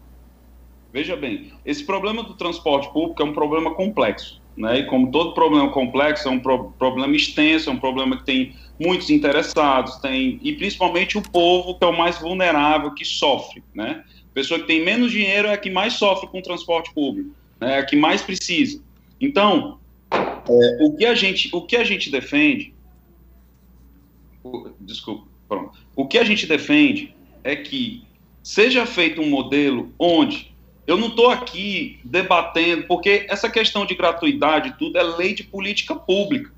Veja 0.97 1.15
bem, 1.15 1.51
esse 1.63 1.83
problema 1.83 2.23
do 2.23 2.33
transporte 2.33 2.91
público 2.91 3.21
é 3.21 3.25
um 3.25 3.31
problema 3.31 3.75
complexo, 3.75 4.41
né? 4.57 4.79
E 4.79 4.85
como 4.87 5.11
todo 5.11 5.35
problema 5.35 5.69
complexo, 5.69 6.27
é 6.27 6.31
um 6.31 6.39
pro 6.39 6.71
problema 6.71 7.15
extenso, 7.15 7.69
é 7.69 7.73
um 7.73 7.77
problema 7.77 8.17
que 8.17 8.25
tem 8.25 8.55
muitos 8.79 9.11
interessados, 9.11 9.97
tem 9.97 10.39
e 10.41 10.53
principalmente 10.53 11.15
o 11.15 11.21
povo 11.21 11.77
que 11.77 11.85
é 11.85 11.87
o 11.87 11.95
mais 11.95 12.17
vulnerável, 12.17 12.95
que 12.95 13.05
sofre, 13.05 13.63
né? 13.75 14.03
A 14.31 14.33
pessoa 14.33 14.59
que 14.59 14.65
tem 14.65 14.83
menos 14.83 15.11
dinheiro 15.11 15.47
é 15.47 15.53
a 15.53 15.57
que 15.57 15.69
mais 15.69 15.93
sofre 15.93 16.27
com 16.29 16.39
o 16.39 16.41
transporte 16.41 16.91
público, 16.91 17.29
né? 17.61 17.75
É 17.75 17.77
a 17.77 17.85
que 17.85 17.95
mais 17.95 18.23
precisa. 18.23 18.81
Então, 19.21 19.77
é, 20.09 20.77
o 20.81 20.97
que 20.97 21.05
a 21.05 21.13
gente, 21.13 21.55
o 21.55 21.61
que 21.61 21.75
a 21.75 21.83
gente 21.83 22.09
defende, 22.09 22.73
o, 24.43 24.71
desculpa, 24.81 25.27
pronto. 25.47 25.77
O 25.95 26.07
que 26.07 26.17
a 26.17 26.23
gente 26.23 26.47
defende 26.47 27.13
é 27.43 27.55
que 27.55 28.01
seja 28.41 28.83
feito 28.87 29.21
um 29.21 29.29
modelo 29.29 29.93
onde 29.99 30.56
eu 30.87 30.95
não 30.95 31.07
estou 31.07 31.29
aqui 31.29 31.99
debatendo, 32.03 32.83
porque 32.87 33.25
essa 33.29 33.49
questão 33.49 33.85
de 33.85 33.93
gratuidade 33.93 34.75
tudo 34.79 34.97
é 34.97 35.03
lei 35.03 35.33
de 35.33 35.43
política 35.43 35.93
pública. 35.93 36.55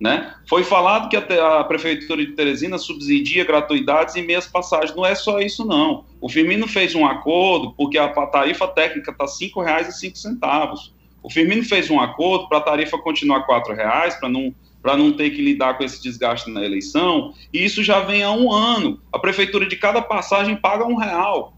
Né? 0.00 0.34
Foi 0.46 0.64
falado 0.64 1.08
que 1.08 1.16
a, 1.16 1.64
Prefeitura 1.64 2.24
de 2.24 2.32
Teresina 2.32 2.76
subsidia 2.76 3.44
gratuidades 3.44 4.14
e 4.14 4.22
meias 4.22 4.46
passagens. 4.46 4.94
Não 4.94 5.06
é 5.06 5.14
só 5.14 5.40
isso, 5.40 5.64
não. 5.64 6.04
O 6.20 6.28
Firmino 6.28 6.66
fez 6.66 6.94
um 6.94 7.06
acordo 7.06 7.72
porque 7.72 7.96
a, 7.96 8.08
tarifa 8.08 8.66
técnica 8.68 9.10
está 9.10 9.24
R$ 9.24 9.30
5,05. 9.30 10.90
O 11.22 11.30
Firmino 11.30 11.64
fez 11.64 11.90
um 11.90 12.00
acordo 12.00 12.48
para 12.48 12.58
a 12.58 12.62
tarifa 12.62 12.98
continuar 12.98 13.46
R$ 13.46 13.74
reais 13.74 14.14
para 14.14 14.28
não, 14.28 14.54
não 14.84 15.12
ter 15.12 15.30
que 15.30 15.42
lidar 15.42 15.76
com 15.76 15.84
esse 15.84 16.02
desgaste 16.02 16.50
na 16.50 16.64
eleição, 16.64 17.34
e 17.52 17.64
isso 17.64 17.82
já 17.82 18.00
vem 18.00 18.22
há 18.22 18.30
um 18.30 18.52
ano. 18.52 19.00
A 19.12 19.18
Prefeitura 19.18 19.66
de 19.66 19.76
cada 19.76 20.00
passagem 20.00 20.56
paga 20.56 20.86
um 20.86 20.96
real. 20.96 21.56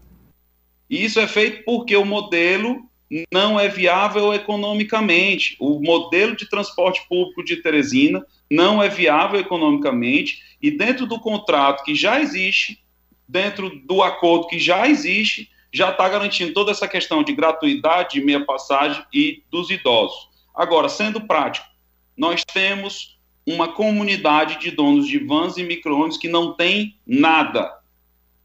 E 0.89 1.03
isso 1.03 1.19
é 1.19 1.27
feito 1.27 1.63
porque 1.63 1.95
o 1.95 2.05
modelo 2.05 2.89
não 3.31 3.59
é 3.59 3.67
viável 3.67 4.33
economicamente. 4.33 5.55
O 5.59 5.79
modelo 5.81 6.35
de 6.35 6.49
transporte 6.49 7.01
público 7.07 7.43
de 7.43 7.57
Teresina 7.57 8.25
não 8.49 8.81
é 8.81 8.89
viável 8.89 9.39
economicamente 9.39 10.43
e 10.61 10.71
dentro 10.71 11.05
do 11.05 11.19
contrato 11.19 11.83
que 11.83 11.95
já 11.95 12.19
existe, 12.19 12.83
dentro 13.27 13.69
do 13.85 14.01
acordo 14.01 14.47
que 14.47 14.59
já 14.59 14.87
existe, 14.87 15.49
já 15.71 15.91
está 15.91 16.09
garantindo 16.09 16.53
toda 16.53 16.71
essa 16.71 16.87
questão 16.87 17.23
de 17.23 17.33
gratuidade, 17.33 18.15
de 18.15 18.25
meia 18.25 18.43
passagem 18.43 19.03
e 19.13 19.43
dos 19.51 19.69
idosos. 19.69 20.29
Agora, 20.53 20.89
sendo 20.89 21.21
prático, 21.21 21.67
nós 22.17 22.43
temos 22.43 23.19
uma 23.45 23.69
comunidade 23.69 24.59
de 24.59 24.71
donos 24.71 25.07
de 25.07 25.19
vans 25.19 25.57
e 25.57 25.63
micro 25.63 26.09
que 26.19 26.27
não 26.27 26.53
tem 26.53 26.95
nada, 27.05 27.79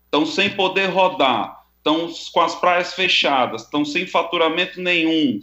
estão 0.04 0.24
sem 0.24 0.50
poder 0.50 0.86
rodar, 0.86 1.63
estão 1.84 2.10
com 2.32 2.40
as 2.40 2.54
praias 2.54 2.94
fechadas, 2.94 3.62
estão 3.62 3.84
sem 3.84 4.06
faturamento 4.06 4.80
nenhum. 4.80 5.38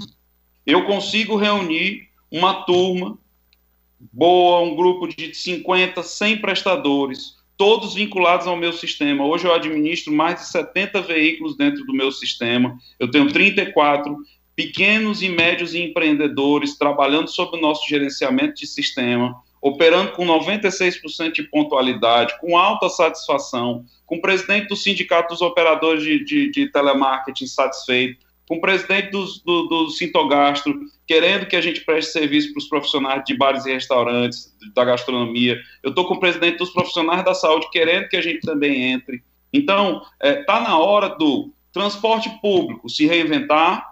Eu 0.65 0.85
consigo 0.85 1.35
reunir 1.35 2.09
uma 2.31 2.63
turma 2.63 3.17
boa, 4.11 4.61
um 4.61 4.75
grupo 4.75 5.07
de 5.07 5.35
50, 5.35 6.01
100 6.01 6.37
prestadores, 6.37 7.35
todos 7.55 7.93
vinculados 7.93 8.47
ao 8.47 8.57
meu 8.57 8.73
sistema. 8.73 9.23
Hoje 9.23 9.45
eu 9.45 9.53
administro 9.53 10.11
mais 10.11 10.39
de 10.39 10.47
70 10.47 11.01
veículos 11.03 11.55
dentro 11.55 11.85
do 11.85 11.93
meu 11.93 12.11
sistema. 12.11 12.75
Eu 12.99 13.11
tenho 13.11 13.31
34 13.31 14.17
pequenos 14.55 15.21
e 15.21 15.29
médios 15.29 15.75
empreendedores 15.75 16.75
trabalhando 16.75 17.29
sob 17.29 17.55
o 17.55 17.61
nosso 17.61 17.87
gerenciamento 17.87 18.55
de 18.55 18.67
sistema 18.67 19.39
operando 19.61 20.11
com 20.13 20.25
96% 20.25 21.33
de 21.33 21.43
pontualidade, 21.43 22.39
com 22.41 22.57
alta 22.57 22.89
satisfação, 22.89 23.85
com 24.05 24.15
o 24.15 24.21
presidente 24.21 24.67
do 24.67 24.75
Sindicato 24.75 25.29
dos 25.33 25.41
Operadores 25.41 26.03
de, 26.03 26.23
de, 26.25 26.51
de 26.51 26.71
Telemarketing 26.71 27.45
satisfeito, 27.45 28.25
com 28.47 28.55
o 28.55 28.61
presidente 28.61 29.11
do, 29.11 29.25
do, 29.45 29.67
do 29.67 29.89
Sintogastro, 29.91 30.77
querendo 31.07 31.45
que 31.45 31.55
a 31.55 31.61
gente 31.61 31.81
preste 31.81 32.11
serviço 32.11 32.51
para 32.51 32.59
os 32.59 32.67
profissionais 32.67 33.23
de 33.23 33.37
bares 33.37 33.65
e 33.65 33.71
restaurantes, 33.71 34.53
da 34.73 34.83
gastronomia. 34.83 35.57
Eu 35.81 35.91
estou 35.91 36.05
com 36.05 36.15
o 36.15 36.19
presidente 36.19 36.57
dos 36.57 36.71
profissionais 36.71 37.23
da 37.23 37.33
saúde, 37.33 37.69
querendo 37.71 38.09
que 38.09 38.17
a 38.17 38.21
gente 38.21 38.41
também 38.41 38.91
entre. 38.91 39.23
Então, 39.53 40.01
está 40.21 40.27
é, 40.27 40.43
tá 40.43 40.59
na 40.59 40.77
hora 40.77 41.09
do 41.09 41.53
transporte 41.71 42.29
público 42.41 42.89
se 42.89 43.05
reinventar, 43.05 43.89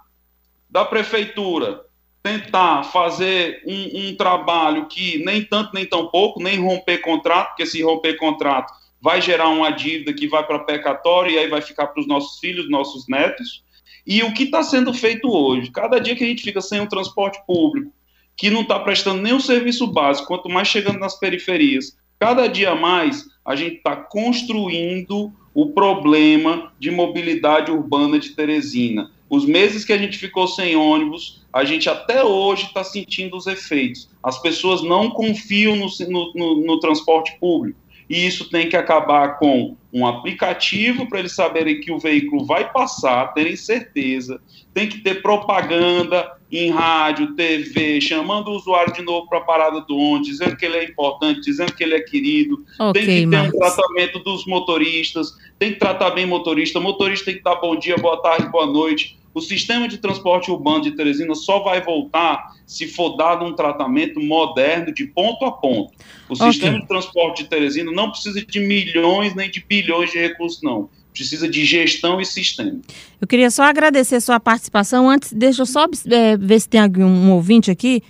da 0.69 0.83
prefeitura 0.83 1.85
tentar 2.21 2.83
fazer 2.83 3.63
um, 3.65 4.09
um, 4.09 4.15
trabalho 4.15 4.87
que 4.87 5.23
nem 5.23 5.43
tanto 5.43 5.73
nem 5.73 5.85
tão 5.85 6.07
pouco, 6.07 6.41
nem 6.41 6.59
romper 6.59 6.99
contrato, 6.99 7.49
porque 7.49 7.65
se 7.65 7.81
romper 7.81 8.17
contrato 8.17 8.73
vai 9.01 9.21
gerar 9.21 9.49
uma 9.49 9.71
dívida 9.71 10.13
que 10.13 10.27
vai 10.27 10.45
para 10.45 10.59
pecatório 10.59 11.31
e 11.31 11.37
aí 11.37 11.47
vai 11.47 11.61
ficar 11.61 11.87
para 11.87 12.01
os 12.01 12.07
nossos 12.07 12.39
filhos, 12.39 12.69
nossos 12.69 13.07
netos. 13.07 13.63
E 14.05 14.21
o 14.23 14.33
que 14.33 14.43
está 14.43 14.63
sendo 14.63 14.93
feito 14.93 15.29
hoje? 15.31 15.71
Cada 15.71 15.99
dia 15.99 16.15
que 16.15 16.23
a 16.23 16.27
gente 16.27 16.43
fica 16.43 16.61
sem 16.61 16.81
um 16.81 16.87
transporte 16.87 17.39
público, 17.47 17.93
que 18.35 18.49
não 18.49 18.61
está 18.61 18.79
prestando 18.79 19.21
nenhum 19.21 19.39
serviço 19.39 19.87
básico, 19.87 20.27
quanto 20.27 20.49
mais 20.49 20.67
chegando 20.67 20.99
nas 20.99 21.17
periferias, 21.17 21.97
cada 22.17 22.47
dia 22.47 22.75
mais 22.75 23.25
a 23.45 23.55
gente 23.55 23.77
está 23.77 23.95
construindo 23.95 25.31
o 25.53 25.67
problema 25.71 26.71
de 26.79 26.91
mobilidade 26.91 27.71
urbana 27.71 28.19
de 28.19 28.29
Teresina. 28.29 29.11
Os 29.29 29.45
meses 29.45 29.85
que 29.85 29.93
a 29.93 29.97
gente 29.97 30.17
ficou 30.17 30.47
sem 30.47 30.75
ônibus, 30.75 31.38
a 31.51 31.63
gente 31.63 31.89
até 31.89 32.23
hoje 32.23 32.65
está 32.65 32.83
sentindo 32.83 33.35
os 33.35 33.47
efeitos. 33.47 34.09
As 34.23 34.39
pessoas 34.41 34.83
não 34.83 35.09
confiam 35.09 35.75
no, 35.75 35.87
no, 36.35 36.65
no, 36.65 36.79
transporte 36.79 37.35
público. 37.39 37.79
E 38.09 38.25
isso 38.25 38.49
tem 38.49 38.67
que 38.67 38.75
acabar 38.75 39.37
com 39.37 39.75
um 39.93 40.05
aplicativo 40.05 41.07
para 41.07 41.19
eles 41.19 41.33
saberem 41.33 41.79
que 41.79 41.91
o 41.91 41.99
veículo 41.99 42.43
vai 42.43 42.71
passar, 42.71 43.33
terem 43.33 43.55
certeza. 43.55 44.41
Tem 44.73 44.89
que 44.89 44.99
ter 44.99 45.21
propaganda 45.21 46.35
em 46.51 46.71
rádio, 46.71 47.35
TV, 47.35 48.01
chamando 48.01 48.47
o 48.47 48.55
usuário 48.55 48.91
de 48.93 49.03
novo 49.03 49.27
para 49.27 49.37
a 49.37 49.43
parada 49.43 49.81
do 49.81 49.95
ônibus, 49.95 50.27
dizendo 50.27 50.55
que 50.55 50.65
ele 50.65 50.77
é 50.77 50.83
importante, 50.85 51.41
dizendo 51.41 51.73
que 51.73 51.83
ele 51.83 51.93
é 51.93 51.99
querido. 51.99 52.65
Okay, 52.79 53.05
tem 53.05 53.29
que 53.29 53.35
ter 53.35 53.41
um 53.41 53.51
tratamento 53.51 54.19
dos 54.19 54.45
motoristas, 54.47 55.31
tem 55.59 55.73
que 55.73 55.79
tratar 55.79 56.09
bem 56.11 56.25
motorista. 56.25 56.79
O 56.79 56.81
motorista 56.81 57.25
tem 57.25 57.35
que 57.35 57.43
dar 57.43 57.55
bom 57.55 57.75
dia, 57.75 57.95
boa 57.97 58.19
tarde, 58.21 58.49
boa 58.49 58.65
noite 58.65 59.18
o 59.33 59.41
sistema 59.41 59.87
de 59.87 59.97
transporte 59.97 60.49
urbano 60.49 60.81
de 60.81 60.91
Teresina 60.91 61.35
só 61.35 61.59
vai 61.59 61.81
voltar 61.81 62.53
se 62.65 62.87
for 62.87 63.15
dado 63.15 63.45
um 63.45 63.53
tratamento 63.53 64.19
moderno 64.19 64.93
de 64.93 65.05
ponto 65.05 65.45
a 65.45 65.51
ponto. 65.51 65.93
O 66.27 66.33
okay. 66.33 66.51
sistema 66.51 66.79
de 66.79 66.87
transporte 66.87 67.43
de 67.43 67.49
Teresina 67.49 67.91
não 67.91 68.11
precisa 68.11 68.43
de 68.43 68.59
milhões 68.59 69.35
nem 69.35 69.49
de 69.49 69.63
bilhões 69.67 70.11
de 70.11 70.19
recursos, 70.19 70.61
não. 70.61 70.89
Precisa 71.13 71.49
de 71.49 71.65
gestão 71.65 72.19
e 72.21 72.25
sistema. 72.25 72.79
Eu 73.19 73.27
queria 73.27 73.51
só 73.51 73.63
agradecer 73.63 74.15
a 74.15 74.21
sua 74.21 74.39
participação. 74.39 75.09
Antes, 75.09 75.33
deixa 75.33 75.61
eu 75.61 75.65
só 75.65 75.85
é, 76.09 76.37
ver 76.37 76.59
se 76.59 76.69
tem 76.69 76.81
algum 76.81 77.05
um 77.05 77.31
ouvinte 77.31 77.69
aqui 77.69 78.01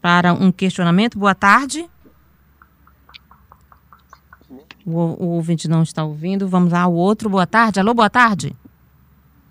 para 0.00 0.32
um 0.32 0.52
questionamento. 0.52 1.18
Boa 1.18 1.34
tarde. 1.34 1.86
O, 4.84 4.90
o 4.90 5.28
ouvinte 5.30 5.68
não 5.68 5.82
está 5.82 6.04
ouvindo. 6.04 6.48
Vamos 6.48 6.72
lá, 6.72 6.86
o 6.86 6.94
outro. 6.94 7.30
Boa 7.30 7.46
tarde. 7.46 7.80
Alô, 7.80 7.94
boa 7.94 8.10
tarde. 8.10 8.54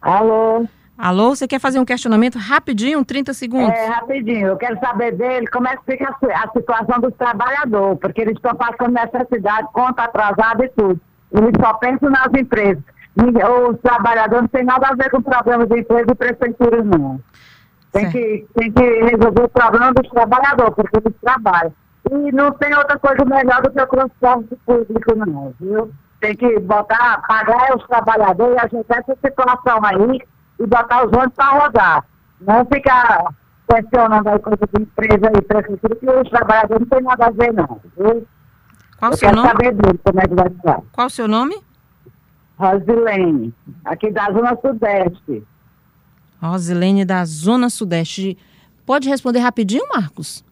Alô. 0.01 0.67
Alô, 1.01 1.33
você 1.35 1.47
quer 1.47 1.59
fazer 1.59 1.79
um 1.79 1.85
questionamento 1.85 2.37
rapidinho, 2.37 3.03
30 3.03 3.33
segundos? 3.33 3.73
É, 3.73 3.87
rapidinho. 3.87 4.49
Eu 4.49 4.57
quero 4.57 4.79
saber 4.79 5.13
dele 5.13 5.47
como 5.47 5.67
é 5.67 5.75
que 5.75 5.83
fica 5.93 6.07
a, 6.07 6.43
a 6.43 6.51
situação 6.51 6.99
dos 6.99 7.15
trabalhadores, 7.15 7.97
porque 7.99 8.21
eles 8.21 8.35
estão 8.35 8.53
passando 8.53 8.93
necessidade, 8.93 9.67
conta 9.73 10.03
atrasada 10.03 10.63
e 10.63 10.69
tudo. 10.69 11.01
Eles 11.31 11.53
só 11.59 11.73
pensam 11.73 12.11
nas 12.11 12.27
empresas. 12.39 12.83
Os 13.15 13.79
trabalhadores 13.81 14.43
não 14.43 14.47
têm 14.49 14.63
nada 14.63 14.89
a 14.89 14.93
ver 14.95 15.09
com 15.09 15.23
problemas 15.23 15.67
de 15.69 15.79
empresa 15.79 16.05
e 16.11 16.15
prefeitura, 16.15 16.83
não. 16.83 17.19
Tem 17.91 18.07
que, 18.11 18.45
tem 18.53 18.71
que 18.71 18.83
resolver 18.83 19.43
o 19.45 19.49
problema 19.49 19.93
dos 19.93 20.07
trabalhadores, 20.07 20.75
porque 20.75 20.97
eles 20.97 21.17
trabalham. 21.19 21.73
E 22.11 22.31
não 22.31 22.51
tem 22.51 22.75
outra 22.75 22.99
coisa 22.99 23.25
melhor 23.25 23.59
do 23.63 23.71
que 23.71 23.81
o 23.81 23.87
transporte 23.87 24.55
público, 24.67 25.15
não, 25.15 25.51
viu? 25.59 25.91
Tem 26.19 26.35
que 26.35 26.59
botar, 26.59 27.23
pagar 27.27 27.75
os 27.75 27.87
trabalhadores 27.87 28.55
e 28.55 28.65
ajeitar 28.65 28.99
essa 28.99 29.17
situação 29.19 29.79
aí 29.83 30.21
e 30.61 30.67
botar 30.67 31.05
os 31.05 31.11
ônibus 31.11 31.35
para 31.35 31.59
rodar. 31.59 32.05
Não 32.39 32.65
ficar 32.65 33.33
questionando 33.69 34.27
a 34.27 34.39
coisa 34.39 34.67
de 34.73 34.81
empresa 34.81 35.31
e 35.37 35.41
prefeitura, 35.41 35.95
que 35.95 36.09
os 36.09 36.29
trabalhadores 36.29 36.81
não 36.81 36.87
tem 36.87 37.01
nada 37.01 37.25
a 37.25 37.31
ver, 37.31 37.53
não, 37.53 37.81
viu? 37.97 38.27
Qual 38.97 39.11
o 39.11 39.17
seu 39.17 39.31
nome? 39.31 39.47
saber 39.47 39.73
dele, 39.73 39.99
como 40.03 40.19
é 40.19 40.23
que 40.23 40.35
vai 40.35 40.49
ficar. 40.49 40.81
Qual 40.91 41.07
o 41.07 41.09
seu 41.09 41.27
nome? 41.27 41.55
Rosilene, 42.57 43.53
aqui 43.83 44.11
da 44.11 44.25
Zona 44.31 44.55
Sudeste. 44.61 45.43
Rosilene 46.41 47.05
da 47.05 47.25
Zona 47.25 47.69
Sudeste. 47.69 48.37
Pode 48.85 49.09
responder 49.09 49.39
rapidinho, 49.39 49.87
Marcos? 49.89 50.43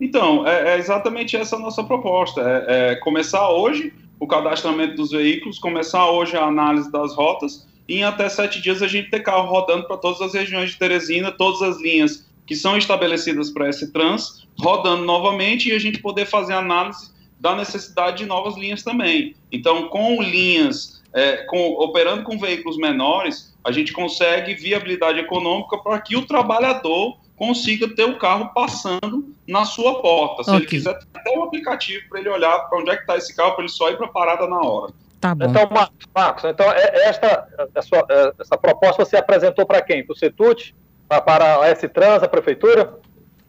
Então, 0.00 0.46
é, 0.46 0.74
é 0.74 0.78
exatamente 0.78 1.36
essa 1.36 1.56
a 1.56 1.58
nossa 1.58 1.84
proposta. 1.84 2.40
É, 2.40 2.92
é, 2.92 2.96
começar 2.96 3.50
hoje 3.50 3.92
o 4.18 4.26
cadastramento 4.26 4.94
dos 4.96 5.10
veículos, 5.10 5.58
começar 5.58 6.08
hoje 6.10 6.36
a 6.36 6.44
análise 6.44 6.90
das 6.90 7.14
rotas 7.14 7.66
e 7.92 7.96
em 7.96 8.04
até 8.04 8.26
sete 8.26 8.58
dias 8.58 8.82
a 8.82 8.86
gente 8.88 9.10
ter 9.10 9.20
carro 9.20 9.50
rodando 9.50 9.86
para 9.86 9.98
todas 9.98 10.22
as 10.22 10.32
regiões 10.32 10.70
de 10.70 10.78
Teresina, 10.78 11.30
todas 11.30 11.60
as 11.60 11.78
linhas 11.78 12.26
que 12.46 12.56
são 12.56 12.78
estabelecidas 12.78 13.50
para 13.50 13.68
esse 13.68 13.92
trans, 13.92 14.48
rodando 14.58 15.04
novamente 15.04 15.68
e 15.68 15.72
a 15.72 15.78
gente 15.78 15.98
poder 15.98 16.24
fazer 16.24 16.54
análise 16.54 17.12
da 17.38 17.54
necessidade 17.54 18.18
de 18.18 18.26
novas 18.26 18.56
linhas 18.56 18.82
também. 18.82 19.36
Então, 19.52 19.88
com 19.88 20.22
linhas, 20.22 21.02
é, 21.12 21.44
com, 21.44 21.72
operando 21.72 22.22
com 22.22 22.38
veículos 22.38 22.78
menores, 22.78 23.54
a 23.62 23.70
gente 23.70 23.92
consegue 23.92 24.54
viabilidade 24.54 25.18
econômica 25.18 25.76
para 25.76 26.00
que 26.00 26.16
o 26.16 26.24
trabalhador 26.26 27.18
consiga 27.36 27.94
ter 27.94 28.04
o 28.04 28.18
carro 28.18 28.54
passando 28.54 29.34
na 29.46 29.66
sua 29.66 30.00
porta. 30.00 30.44
Se 30.44 30.50
okay. 30.50 30.60
ele 30.60 30.66
quiser, 30.66 30.98
até 31.12 31.38
um 31.38 31.42
aplicativo 31.42 32.08
para 32.08 32.20
ele 32.20 32.30
olhar 32.30 32.58
para 32.70 32.78
onde 32.78 32.90
é 32.90 32.96
que 32.96 33.02
está 33.02 33.18
esse 33.18 33.36
carro, 33.36 33.52
para 33.52 33.64
ele 33.64 33.72
só 33.72 33.90
ir 33.90 33.98
para 33.98 34.06
a 34.06 34.10
parada 34.10 34.46
na 34.46 34.62
hora. 34.62 34.94
Tá 35.22 35.36
bom. 35.36 35.44
Então, 35.48 35.68
Marcos, 36.12 36.42
então 36.42 36.68
é, 36.72 37.08
esta, 37.08 37.46
essa, 37.76 37.96
é, 38.10 38.32
essa 38.40 38.58
proposta 38.58 39.04
você 39.04 39.16
apresentou 39.16 39.64
para 39.64 39.80
quem? 39.80 40.04
Para 40.04 40.14
o 40.14 40.16
CETUT? 40.16 40.74
Para 41.08 41.60
a 41.60 41.68
S-Trans, 41.68 42.24
a 42.24 42.28
Prefeitura? 42.28 42.98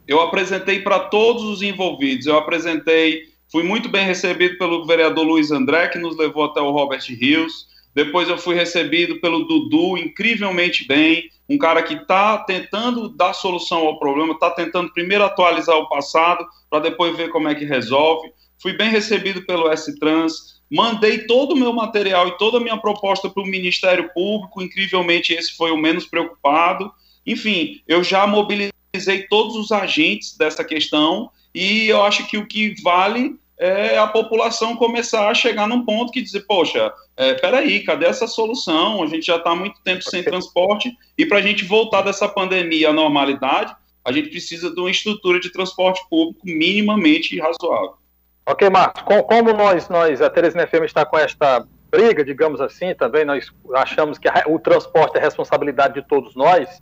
Eu 0.07 0.21
apresentei 0.21 0.81
para 0.81 0.99
todos 0.99 1.41
os 1.43 1.63
envolvidos. 1.63 2.27
Eu 2.27 2.37
apresentei, 2.37 3.23
fui 3.51 3.63
muito 3.63 3.89
bem 3.89 4.05
recebido 4.05 4.55
pelo 4.59 4.85
vereador 4.85 5.25
Luiz 5.25 5.49
André, 5.49 5.87
que 5.87 5.97
nos 5.97 6.15
levou 6.15 6.43
até 6.45 6.61
o 6.61 6.69
Robert 6.69 7.01
Rios. 7.09 7.67
Depois 7.95 8.29
eu 8.29 8.37
fui 8.37 8.53
recebido 8.53 9.19
pelo 9.19 9.45
Dudu, 9.45 9.97
incrivelmente 9.97 10.87
bem, 10.87 11.27
um 11.49 11.57
cara 11.57 11.81
que 11.81 11.95
está 11.95 12.37
tentando 12.37 13.09
dar 13.09 13.33
solução 13.33 13.87
ao 13.87 13.97
problema, 13.97 14.33
está 14.33 14.51
tentando 14.51 14.93
primeiro 14.93 15.23
atualizar 15.23 15.75
o 15.75 15.89
passado, 15.89 16.45
para 16.69 16.81
depois 16.81 17.17
ver 17.17 17.29
como 17.29 17.47
é 17.47 17.55
que 17.55 17.65
resolve. 17.65 18.31
Fui 18.61 18.73
bem 18.73 18.91
recebido 18.91 19.43
pelo 19.45 19.71
S-Trans, 19.71 20.52
mandei 20.73 21.19
todo 21.19 21.51
o 21.51 21.55
meu 21.55 21.71
material 21.71 22.27
e 22.27 22.37
toda 22.39 22.57
a 22.57 22.59
minha 22.59 22.77
proposta 22.77 23.29
para 23.29 23.43
o 23.43 23.45
Ministério 23.45 24.09
Público, 24.11 24.59
incrivelmente 24.59 25.31
esse 25.31 25.55
foi 25.55 25.69
o 25.69 25.77
menos 25.77 26.05
preocupado. 26.05 26.91
Enfim, 27.27 27.79
eu 27.87 28.03
já 28.03 28.25
mobilizei 28.25 29.27
todos 29.29 29.55
os 29.55 29.71
agentes 29.71 30.35
dessa 30.35 30.63
questão 30.63 31.29
e 31.53 31.87
eu 31.87 32.01
acho 32.01 32.25
que 32.25 32.39
o 32.39 32.47
que 32.47 32.73
vale 32.81 33.35
é 33.55 33.99
a 33.99 34.07
população 34.07 34.75
começar 34.75 35.29
a 35.29 35.35
chegar 35.35 35.67
num 35.67 35.85
ponto 35.85 36.11
que 36.11 36.23
dizer, 36.23 36.41
poxa, 36.47 36.91
é, 37.15 37.35
peraí, 37.35 37.83
cadê 37.83 38.07
essa 38.07 38.25
solução? 38.25 39.03
A 39.03 39.05
gente 39.05 39.27
já 39.27 39.35
está 39.35 39.51
há 39.51 39.55
muito 39.55 39.79
tempo 39.83 40.01
sem 40.01 40.23
transporte 40.23 40.91
e 41.15 41.23
para 41.23 41.37
a 41.37 41.41
gente 41.41 41.63
voltar 41.63 42.01
dessa 42.01 42.27
pandemia 42.27 42.89
à 42.89 42.93
normalidade, 42.93 43.75
a 44.03 44.11
gente 44.11 44.29
precisa 44.29 44.73
de 44.73 44.79
uma 44.79 44.89
estrutura 44.89 45.39
de 45.39 45.51
transporte 45.51 46.01
público 46.09 46.41
minimamente 46.43 47.39
razoável. 47.39 48.02
Ok, 48.45 48.69
Marcos, 48.69 49.03
como 49.03 49.53
nós, 49.53 49.87
nós 49.87 50.21
a 50.21 50.29
Teresina 50.29 50.67
FM 50.67 50.83
está 50.83 51.05
com 51.05 51.17
esta 51.17 51.65
briga, 51.89 52.25
digamos 52.25 52.59
assim, 52.59 52.93
também 52.93 53.23
nós 53.23 53.53
achamos 53.75 54.17
que 54.17 54.27
o 54.47 54.59
transporte 54.59 55.17
é 55.17 55.21
responsabilidade 55.21 55.93
de 55.93 56.07
todos 56.07 56.35
nós, 56.35 56.81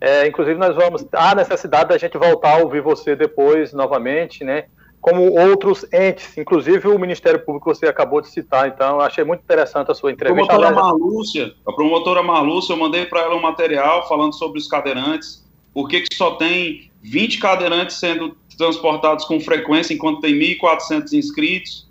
é, 0.00 0.26
inclusive 0.26 0.58
nós 0.58 0.74
vamos, 0.74 1.06
há 1.12 1.34
necessidade 1.34 1.88
da 1.90 1.98
gente 1.98 2.16
voltar 2.16 2.54
a 2.54 2.58
ouvir 2.58 2.80
você 2.80 3.14
depois, 3.14 3.72
novamente, 3.72 4.44
né, 4.44 4.66
como 5.00 5.38
outros 5.38 5.84
entes, 5.92 6.38
inclusive 6.38 6.88
o 6.88 6.98
Ministério 6.98 7.44
Público 7.44 7.74
você 7.74 7.86
acabou 7.86 8.22
de 8.22 8.28
citar, 8.30 8.68
então 8.68 9.00
achei 9.00 9.22
muito 9.24 9.42
interessante 9.42 9.90
a 9.90 9.94
sua 9.94 10.10
entrevista. 10.10 10.54
A 10.54 10.56
promotora 10.56 10.82
Marlúcia, 10.82 11.54
a 11.66 11.72
promotora 11.72 12.22
Marlúcia, 12.22 12.72
eu 12.72 12.78
mandei 12.78 13.04
para 13.04 13.20
ela 13.20 13.34
um 13.34 13.42
material 13.42 14.08
falando 14.08 14.32
sobre 14.34 14.58
os 14.58 14.66
cadeirantes, 14.66 15.44
por 15.74 15.88
que 15.88 16.04
só 16.14 16.36
tem 16.36 16.90
20 17.02 17.38
cadeirantes 17.38 17.96
sendo 17.96 18.34
transportados 18.56 19.24
com 19.24 19.40
frequência 19.40 19.94
enquanto 19.94 20.20
tem 20.20 20.34
1.400 20.34 21.12
inscritos, 21.12 21.86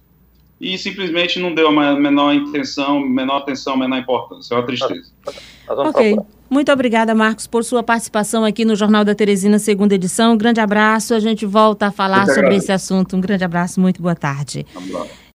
e 0.60 0.78
simplesmente 0.78 1.40
não 1.40 1.54
deu 1.54 1.68
a 1.68 1.96
menor 1.96 2.34
intenção, 2.34 3.02
menor 3.02 3.38
atenção, 3.40 3.76
menor 3.76 4.00
importância, 4.00 4.54
é 4.54 4.58
uma 4.58 4.66
tristeza. 4.66 5.12
Ok. 5.68 6.18
Muito 6.50 6.72
obrigada, 6.72 7.16
Marcos, 7.16 7.48
por 7.48 7.64
sua 7.64 7.82
participação 7.82 8.46
aqui 8.46 8.64
no 8.64 8.76
Jornal 8.76 9.04
da 9.04 9.16
Teresina, 9.16 9.58
segunda 9.58 9.96
edição. 9.96 10.34
Um 10.34 10.38
grande 10.38 10.62
abraço. 10.62 11.14
A 11.14 11.20
gente 11.20 11.46
volta 11.46 11.88
a 11.88 11.92
falar 11.92 12.28
sobre 12.28 12.56
esse 12.56 12.72
assunto. 12.72 13.18
Um 13.18 13.22
grande 13.22 13.44
abraço, 13.44 13.82
muito 13.82 14.02
boa 14.02 14.16
tarde. 14.16 14.66
Um 14.76 14.80
abraço. 14.80 15.23